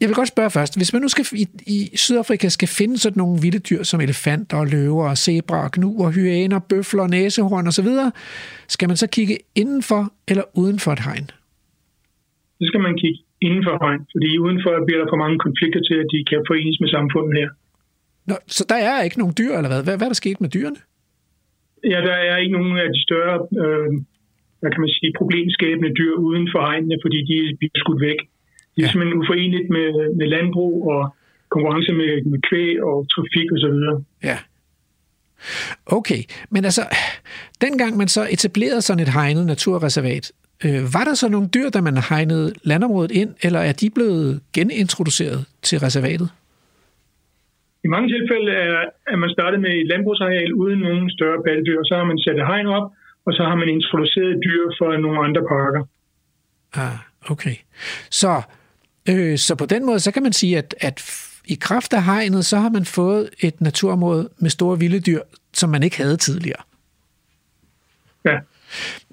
[0.01, 0.73] jeg vil godt spørge først.
[0.79, 1.47] Hvis man nu skal i,
[1.77, 6.11] i Sydafrika skal finde sådan nogle vilde dyr som elefanter, og løver, og zebraer, gnuer,
[6.11, 7.91] hyæner, bøfler, næsehorn osv.,
[8.69, 11.27] skal man så kigge indenfor eller uden for et hegn?
[12.59, 15.97] Så skal man kigge inden for hegn, fordi udenfor bliver der for mange konflikter til,
[16.03, 17.49] at de kan forenes med samfundet her.
[18.29, 19.83] Nå, så der er ikke nogen dyr, eller hvad?
[19.85, 20.81] Hvad, hvad er der sket med dyrene?
[21.93, 23.89] Ja, der er ikke nogen af de større, øh,
[24.61, 28.21] hvad kan man sige, problemskabende dyr uden for hegnene, fordi de bliver skudt væk.
[28.75, 28.93] Det er ja.
[28.93, 31.03] simpelthen uforeneligt med, med landbrug og
[31.55, 33.77] konkurrence med, med kvæg og trafik osv.
[34.31, 34.39] Ja.
[35.87, 36.83] Okay, men altså,
[37.61, 40.33] dengang man så etablerede sådan et hegnet naturreservat,
[40.65, 44.41] øh, var der så nogle dyr, da man hegnede landområdet ind, eller er de blevet
[44.53, 46.29] genintroduceret til reservatet?
[47.87, 48.77] I mange tilfælde er,
[49.13, 52.39] at man startet med et landbrugsareal uden nogen større pattedyr, og så har man sat
[52.41, 52.87] et hegn op,
[53.27, 55.83] og så har man introduceret dyr for nogle andre parker.
[56.85, 56.99] Ah,
[57.33, 57.57] okay.
[58.21, 58.33] Så,
[59.11, 60.97] øh, så på den måde, så kan man sige, at, at
[61.55, 65.23] i kraft af hegnet, så har man fået et naturområde med store vilde dyr,
[65.53, 66.63] som man ikke havde tidligere.
[68.25, 68.39] Ja.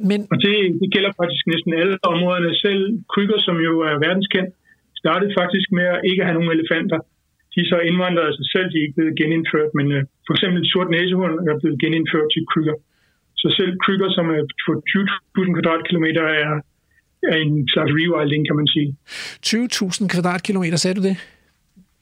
[0.10, 2.56] Men, og det, det gælder faktisk næsten alle områderne.
[2.66, 2.82] Selv
[3.14, 4.52] krykker, som jo er verdenskendt,
[5.02, 7.00] startede faktisk med at ikke have nogen elefanter.
[7.54, 10.34] De er så indvandret af sig selv, de er ikke blevet genindført, men uh, for
[10.36, 12.76] eksempel sort næsehorn er blevet genindført til krykker.
[13.42, 14.72] Så selv krykker, som er på
[15.40, 16.52] 20.000 kvadratkilometer, er,
[17.34, 18.90] er en slags rewilding, kan man sige.
[19.46, 21.16] 20.000 kvadratkilometer, sagde du det?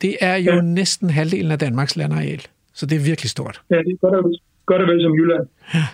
[0.02, 0.62] Det er jo ja.
[0.62, 2.42] næsten halvdelen af Danmarks landareal,
[2.74, 3.62] så det er virkelig stort.
[3.70, 4.24] Ja, det er godt og,
[4.66, 5.46] godt og vel som Jylland.
[5.74, 5.86] Ja.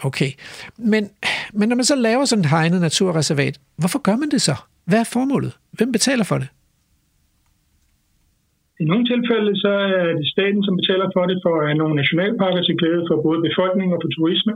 [0.00, 0.30] Okay.
[0.78, 1.10] Men,
[1.52, 4.54] men når man så laver sådan et hegnet naturreservat, hvorfor gør man det så?
[4.84, 5.52] Hvad er formålet?
[5.72, 6.48] Hvem betaler for det?
[8.82, 11.94] I nogle tilfælde så er det staten, som betaler for det, for at have nogle
[12.02, 14.54] nationalparker til glæde for både befolkning og for turisme.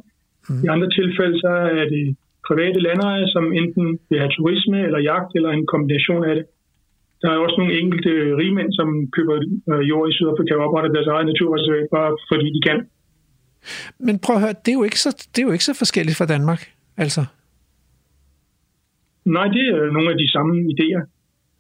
[0.49, 0.63] Mm.
[0.65, 2.05] I andre tilfælde så er det
[2.49, 6.45] private landejere, som enten vil have turisme eller jagt, eller en kombination af det.
[7.23, 8.11] Der er også nogle enkelte
[8.41, 9.37] rigmænd, som køber
[9.71, 12.79] øh, jord i Sydafrika og opretter deres eget naturreservat, bare fordi de kan.
[14.07, 16.19] Men prøv at høre, det er jo ikke så, det er jo ikke så forskelligt
[16.19, 16.61] fra Danmark,
[17.05, 17.23] altså.
[19.25, 21.03] Nej, det er nogle af de samme idéer.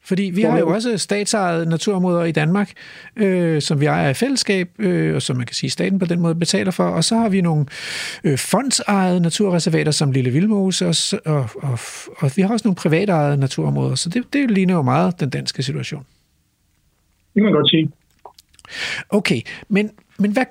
[0.06, 2.72] Fordi vi har jo også statsejede naturområder i Danmark,
[3.16, 6.20] øh, som vi ejer i fællesskab, øh, og som man kan sige, staten på den
[6.20, 6.84] måde betaler for.
[6.84, 7.66] Og så har vi nogle
[8.24, 10.94] øh, fondsejede naturreservater, som Lille Vildmose, og,
[11.24, 11.78] og, og,
[12.18, 13.94] og vi har også nogle privatejede naturområder.
[13.94, 16.06] Så det, det ligner jo meget den danske situation.
[17.34, 17.90] Det kan man godt sige.
[19.10, 20.44] Okay, men, men hvad,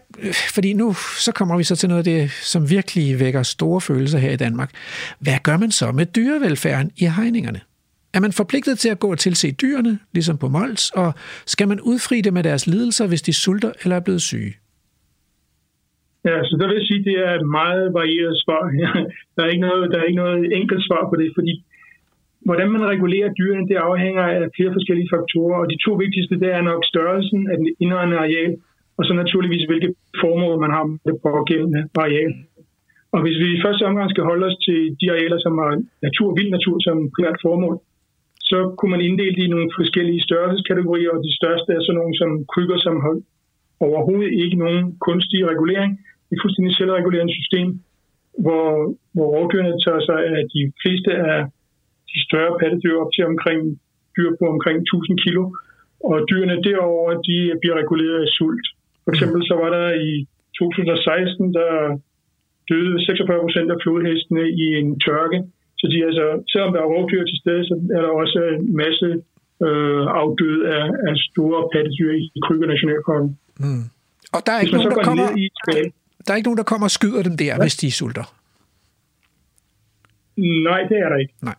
[0.53, 4.19] fordi nu så kommer vi så til noget af det, som virkelig vækker store følelser
[4.19, 4.71] her i Danmark.
[5.19, 7.61] Hvad gør man så med dyrevelfærden i hegningerne?
[8.15, 11.09] Er man forpligtet til at gå og tilse dyrene, ligesom på Mols, og
[11.53, 14.53] skal man udfri dem med deres lidelser, hvis de sulter eller er blevet syge?
[16.29, 18.63] Ja, så der vil jeg sige, at det er et meget varieret svar.
[19.35, 21.53] der, er ikke noget, der er ikke noget enkelt svar på det, fordi
[22.47, 26.49] hvordan man regulerer dyrene, det afhænger af flere forskellige faktorer, og de to vigtigste, det
[26.57, 28.51] er nok størrelsen af den indre areal,
[28.97, 29.89] og så naturligvis, hvilke
[30.21, 32.31] formål man har med det pågældende areal.
[33.13, 35.71] Og hvis vi i første omgang skal holde os til de arealer, som har
[36.05, 37.75] natur, vild natur som primært formål,
[38.51, 42.15] så kunne man inddele det i nogle forskellige størrelseskategorier, og de største er sådan nogle
[42.21, 43.15] som krykker, som har
[43.87, 45.91] overhovedet ikke nogen kunstig regulering.
[46.27, 47.67] Det er fuldstændig selvregulerende system,
[48.43, 48.65] hvor,
[49.15, 51.39] hvor rovdyrene tager sig af de fleste af
[52.11, 53.59] de større pattedyr op til omkring
[54.15, 55.43] dyr på omkring 1000 kilo.
[56.09, 58.67] Og dyrene derover de bliver reguleret af sult.
[59.03, 60.11] For eksempel så var der i
[60.59, 61.71] 2016, der
[62.69, 65.39] døde 46 procent af flodhestene i en tørke
[65.79, 69.07] så de, altså, selvom der er rovdyr til stede, så er der også en masse
[69.65, 73.29] øh, afdøde af, af store pattedyr i Krybbe Nationalparken.
[73.63, 73.83] Mm.
[74.35, 75.45] Og der er, ikke nogen, der, kommer, i
[76.25, 77.61] der er ikke nogen, der kommer og skyder dem der, ja.
[77.63, 78.25] hvis de sulter?
[80.67, 81.35] Nej, det er der ikke.
[81.49, 81.57] Nej.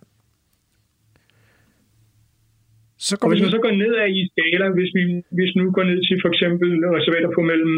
[3.06, 5.02] Så går og hvis man så går ned af i skala, hvis vi
[5.38, 7.74] hvis nu går ned til for eksempel reservater på mellem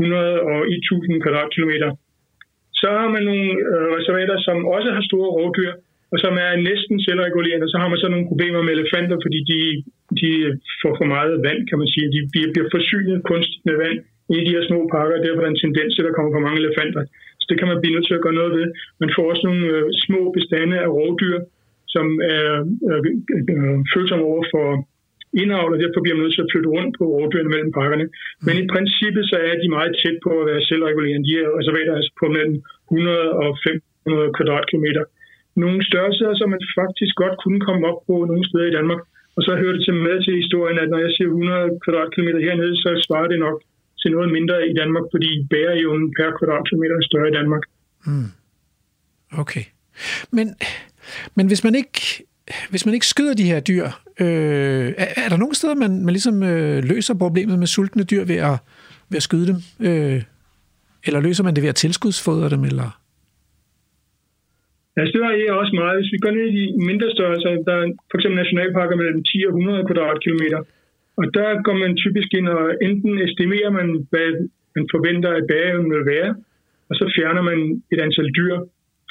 [0.00, 1.90] 100 og 1000 kvadratkilometer,
[2.82, 5.72] så har man nogle øh, reservater, som også har store rovdyr,
[6.12, 7.70] og som er næsten selvregulerende.
[7.72, 9.60] Så har man så nogle problemer med elefanter, fordi de,
[10.20, 10.30] de
[10.82, 12.06] får for meget vand, kan man sige.
[12.16, 13.98] De bliver, bliver forsynet kunstigt med vand
[14.34, 16.32] i de her små pakker, og derfor er der en tendens til, at der kommer
[16.34, 17.02] for mange elefanter.
[17.40, 18.66] Så det kan man blive nødt til at gøre noget ved.
[19.02, 21.36] Man får også nogle øh, små bestande af rovdyr,
[21.94, 22.06] som
[22.36, 22.46] er
[22.90, 24.66] øh, øh, øh følsomme over for
[25.40, 28.06] indavl, og derfor bliver man nødt til at flytte rundt på rovdyrene mellem pakkerne.
[28.46, 31.26] Men i princippet så er de meget tæt på at være selvregulerende.
[31.28, 32.56] De er reservater altså på mellem
[32.90, 33.50] 100 og
[34.06, 35.04] 500 kvadratkilometer.
[35.64, 39.00] Nogle størrelser, som man faktisk godt kunne komme op på nogle steder i Danmark.
[39.36, 42.74] Og så hører det til med til historien, at når jeg siger 100 kvadratkilometer hernede,
[42.82, 43.56] så svarer det nok
[44.02, 47.64] til noget mindre i Danmark, fordi bæreevnen per kvadratkilometer er større i Danmark.
[48.06, 48.30] Mm.
[49.42, 49.64] Okay.
[50.36, 50.46] Men,
[51.36, 52.00] men hvis man ikke
[52.70, 53.84] hvis man ikke skyder de her dyr,
[54.20, 58.24] øh, er, er der nogle steder, man, man ligesom øh, løser problemet med sultne dyr
[58.24, 58.56] ved at,
[59.10, 59.58] ved at skyde dem?
[59.88, 60.22] Øh,
[61.06, 62.62] eller løser man det ved at tilskudsfodre dem?
[62.70, 62.88] Eller?
[64.96, 65.98] Altså, det varierer også meget.
[65.98, 69.44] Hvis vi går ned i de mindre størrelser, der er for eksempel nationalparker mellem 10
[69.48, 70.60] og 100 kvadratkilometer,
[71.20, 74.30] og der går man typisk ind og enten estimerer man, hvad
[74.76, 76.30] man forventer, at bæreevnen vil være,
[76.88, 77.58] og så fjerner man
[77.92, 78.56] et antal dyr.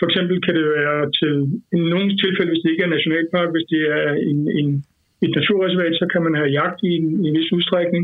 [0.01, 1.33] For eksempel kan det være til
[1.77, 4.69] i nogle tilfælde, hvis det ikke er nationalpark, hvis det er en, en,
[5.25, 8.03] et naturreservat, så kan man have jagt i en, i en vis udstrækning.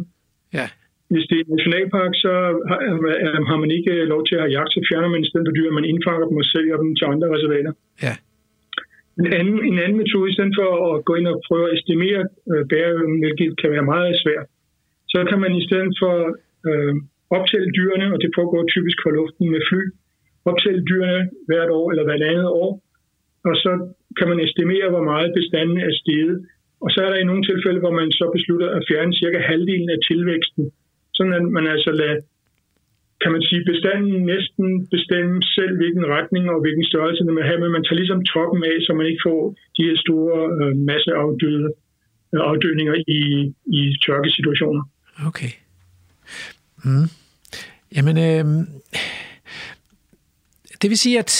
[0.58, 0.68] Ja.
[1.14, 2.34] Hvis det er en nationalpark, så
[2.70, 2.80] har,
[3.50, 5.78] har man ikke lov til at have jagt, så fjerner man i stedet for dyr,
[5.80, 7.72] man indfanger dem og sælger dem til andre reservater.
[8.06, 8.14] Ja.
[9.22, 12.22] En anden, en anden metode, i stedet for at gå ind og prøve at estimere
[12.52, 14.48] øh, bæreevnen, hvilket kan være meget svært,
[15.14, 16.16] så kan man i stedet for
[16.68, 16.94] øh,
[17.38, 19.84] optælle dyrene, og det foregår typisk for luften med fly,
[20.50, 22.72] optælle dyrene hvert år eller hvert andet år,
[23.50, 23.72] og så
[24.18, 26.38] kan man estimere, hvor meget bestanden er steget.
[26.84, 29.90] Og så er der i nogle tilfælde, hvor man så beslutter at fjerne cirka halvdelen
[29.96, 30.64] af tilvæksten,
[31.18, 32.22] sådan at man altså lader
[33.22, 37.60] kan man sige, bestanden næsten bestemme selv, hvilken retning og hvilken størrelse den vil have,
[37.62, 39.42] men man tager ligesom toppen af, så man ikke får
[39.78, 41.68] de her store øh, masseafdøde
[42.34, 43.22] øh, afdødninger i,
[43.80, 44.84] i tørkesituationer.
[45.30, 45.52] Okay.
[46.86, 47.08] Mm.
[47.96, 48.46] Jamen, øh,
[50.82, 51.32] det vil sige, at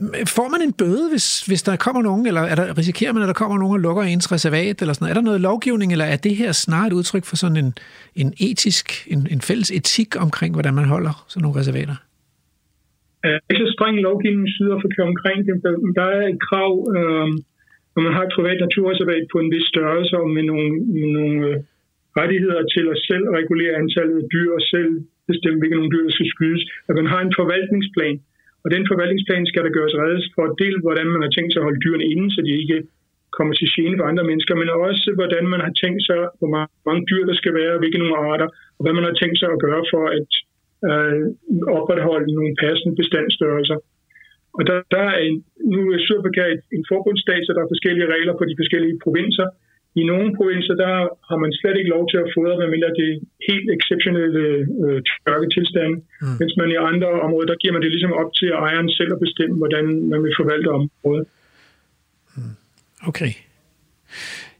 [0.00, 3.22] øh, får man en bøde, hvis, hvis der kommer nogen, eller er der, risikerer man,
[3.22, 5.12] at der kommer nogen og lukker ens reservat, eller sådan noget?
[5.14, 7.70] Er der noget lovgivning, eller er det her snart et udtryk for sådan en,
[8.22, 11.96] en etisk, en, en fælles etik omkring, hvordan man holder sådan nogle reservater?
[13.24, 15.54] Øh, er ikke så streng lovgivning Sydafrika omkring det.
[15.98, 17.28] Der er et krav, øh,
[17.94, 21.36] når man har et privat naturreservat på en vis størrelse og med nogle, med nogle
[21.48, 21.56] øh,
[22.20, 24.90] rettigheder til at selv regulere antallet af dyr og selv
[25.30, 28.16] bestemme, hvilke nogle dyr, der skal skydes, at man har en forvaltningsplan.
[28.66, 31.66] Og den forvaltningsplan skal der gøres reddes for del, hvordan man har tænkt sig at
[31.68, 32.78] holde dyrene inde, så de ikke
[33.36, 36.50] kommer til gene for andre mennesker, men også hvordan man har tænkt sig, hvor
[36.88, 39.62] mange dyr der skal være, hvilke nogle arter, og hvad man har tænkt sig at
[39.66, 40.30] gøre for at
[40.88, 41.22] øh,
[41.78, 43.78] opretholde nogle passende bestandsstørrelser.
[44.56, 45.36] Og der, der er en,
[45.72, 46.44] nu er Sydafrika
[46.76, 49.46] en forbundsstat, så der er forskellige regler på de forskellige provinser,
[50.00, 50.94] i nogle provinser, der
[51.28, 53.18] har man slet ikke lov til at fodre, medmindre det er
[53.48, 54.44] helt exceptionelle
[54.84, 55.96] øh, tørketilstande.
[56.22, 56.36] Mm.
[56.40, 59.22] Mens man i andre områder, der giver man det ligesom op til ejeren selv at
[59.26, 61.26] bestemme, hvordan man vil forvalte området.
[62.36, 62.54] Mm.
[63.10, 63.32] Okay.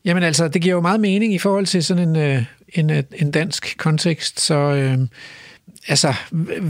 [0.07, 2.39] Jamen altså, det giver jo meget mening i forhold til sådan en, øh,
[2.78, 4.99] en, øh, en dansk kontekst, så øh,
[5.89, 6.11] altså,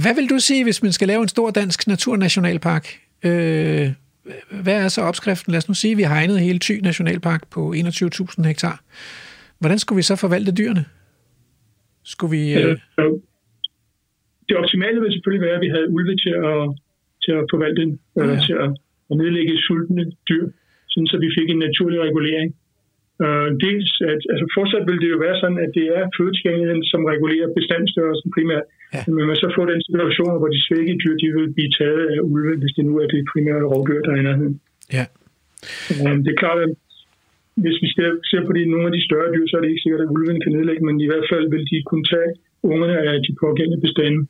[0.03, 2.87] hvad vil du sige, hvis man skal lave en stor dansk naturnationalpark?
[3.25, 3.93] Øh,
[4.62, 5.51] hvad er så opskriften?
[5.53, 8.77] Lad os nu sige, at vi har hegnet hele Thy Nationalpark på 21.000 hektar.
[9.61, 10.85] Hvordan skulle vi så forvalte dyrene?
[12.05, 12.43] Skulle vi...
[12.55, 12.79] Øh...
[14.49, 16.61] Det optimale vil selvfølgelig være, at vi havde ulve til at,
[17.24, 18.20] til at forvalte den, ja.
[18.20, 18.70] eller til at,
[19.11, 20.45] at nedlægge sultne dyr,
[20.91, 22.49] sådan så vi fik en naturlig regulering.
[23.25, 27.01] Uh, dels, at, altså fortsat vil det jo være sådan, at det er fødetilgængeligheden, som
[27.12, 28.67] regulerer bestandstørrelsen primært.
[28.95, 29.03] Ja.
[29.14, 32.19] Men man så få den situation, hvor de svække dyr, de vil blive taget af
[32.33, 34.57] ulve, hvis det nu er det primære rovdyr, der er i nærheden.
[34.97, 35.05] Ja.
[36.03, 36.73] Um, det er klart, at
[37.62, 39.85] hvis vi ser, ser på de, nogle af de større dyr, så er det ikke
[39.85, 42.31] sikkert, at ulven kan nedlægge, men i hvert fald vil de kunne tage
[42.73, 44.21] ungerne af de pågældende bestande.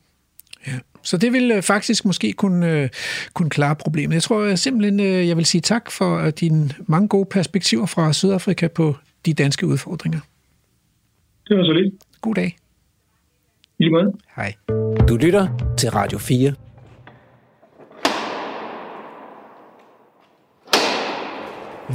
[1.01, 2.89] Så det vil øh, faktisk måske kunne, øh,
[3.33, 4.13] kunne klare problemet.
[4.13, 8.67] Jeg tror simpelthen, øh, jeg vil sige tak for dine mange gode perspektiver fra Sydafrika
[8.67, 8.95] på
[9.25, 10.19] de danske udfordringer.
[11.47, 11.93] Det var så lidt.
[12.21, 12.57] God dag.
[13.79, 14.13] I måde.
[14.35, 14.53] Hej.
[15.07, 16.53] Du lytter til Radio 4.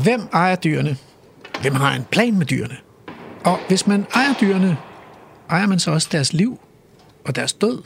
[0.04, 0.96] Hvem ejer dyrene?
[1.62, 2.76] Hvem har en plan med dyrene?
[3.44, 4.76] Og hvis man ejer dyrene,
[5.50, 6.60] ejer man så også deres liv
[7.24, 7.82] og deres død?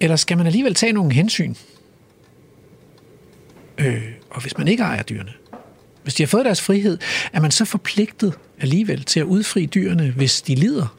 [0.00, 1.54] Eller skal man alligevel tage nogle hensyn?
[3.78, 5.32] Øh, og hvis man ikke ejer dyrene,
[6.02, 6.98] hvis de har fået deres frihed,
[7.32, 10.96] er man så forpligtet alligevel til at udfri dyrene, hvis de lider?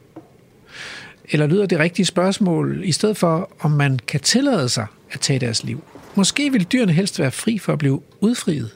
[1.30, 5.38] Eller lyder det rigtige spørgsmål, i stedet for, om man kan tillade sig at tage
[5.38, 5.84] deres liv?
[6.14, 8.70] Måske vil dyrene helst være fri for at blive udfriet.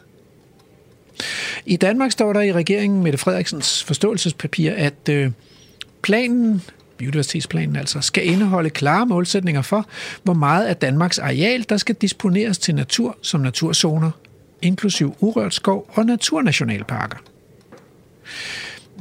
[1.66, 5.30] I Danmark står der i regeringen Mette Frederiksens forståelsespapir, at øh,
[6.02, 6.62] planen
[6.96, 9.86] biodiversitetsplanen altså, skal indeholde klare målsætninger for,
[10.22, 14.10] hvor meget af Danmarks areal, der skal disponeres til natur som naturzoner,
[14.62, 17.16] inklusiv urørt skov og naturnationalparker.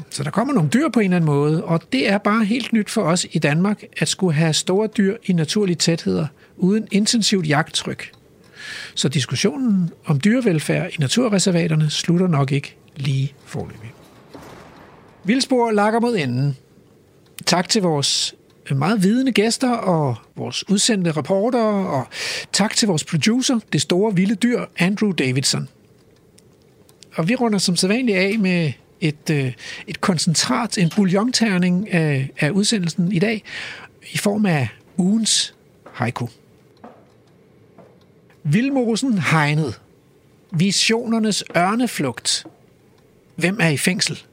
[0.09, 2.73] Så der kommer nogle dyr på en eller anden måde, og det er bare helt
[2.73, 6.27] nyt for os i Danmark at skulle have store dyr i naturlige tætheder
[6.57, 8.11] uden intensivt jagttryk.
[8.95, 13.93] Så diskussionen om dyrevelfærd i naturreservaterne slutter nok ikke lige forløbig.
[15.23, 16.57] Vildspor lakker mod enden.
[17.45, 18.35] Tak til vores
[18.75, 22.07] meget vidende gæster og vores udsendte reporter, og
[22.53, 25.69] tak til vores producer, det store vilde dyr, Andrew Davidson.
[27.15, 28.71] og vi runder som sædvanligt af med
[29.01, 29.53] et, øh,
[29.87, 33.43] et koncentrat, en bouillonterning af, af udsendelsen i dag,
[34.13, 34.67] i form af
[34.97, 35.55] ugens
[35.93, 36.27] haiku.
[38.43, 39.79] Vildmosen hegnet.
[40.51, 42.45] Visionernes ørneflugt.
[43.35, 44.23] Hvem er i fængsel?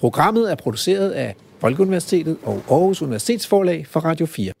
[0.00, 4.52] Programmet er produceret af Folkeuniversitetet og Aarhus Universitetsforlag for Radio 4.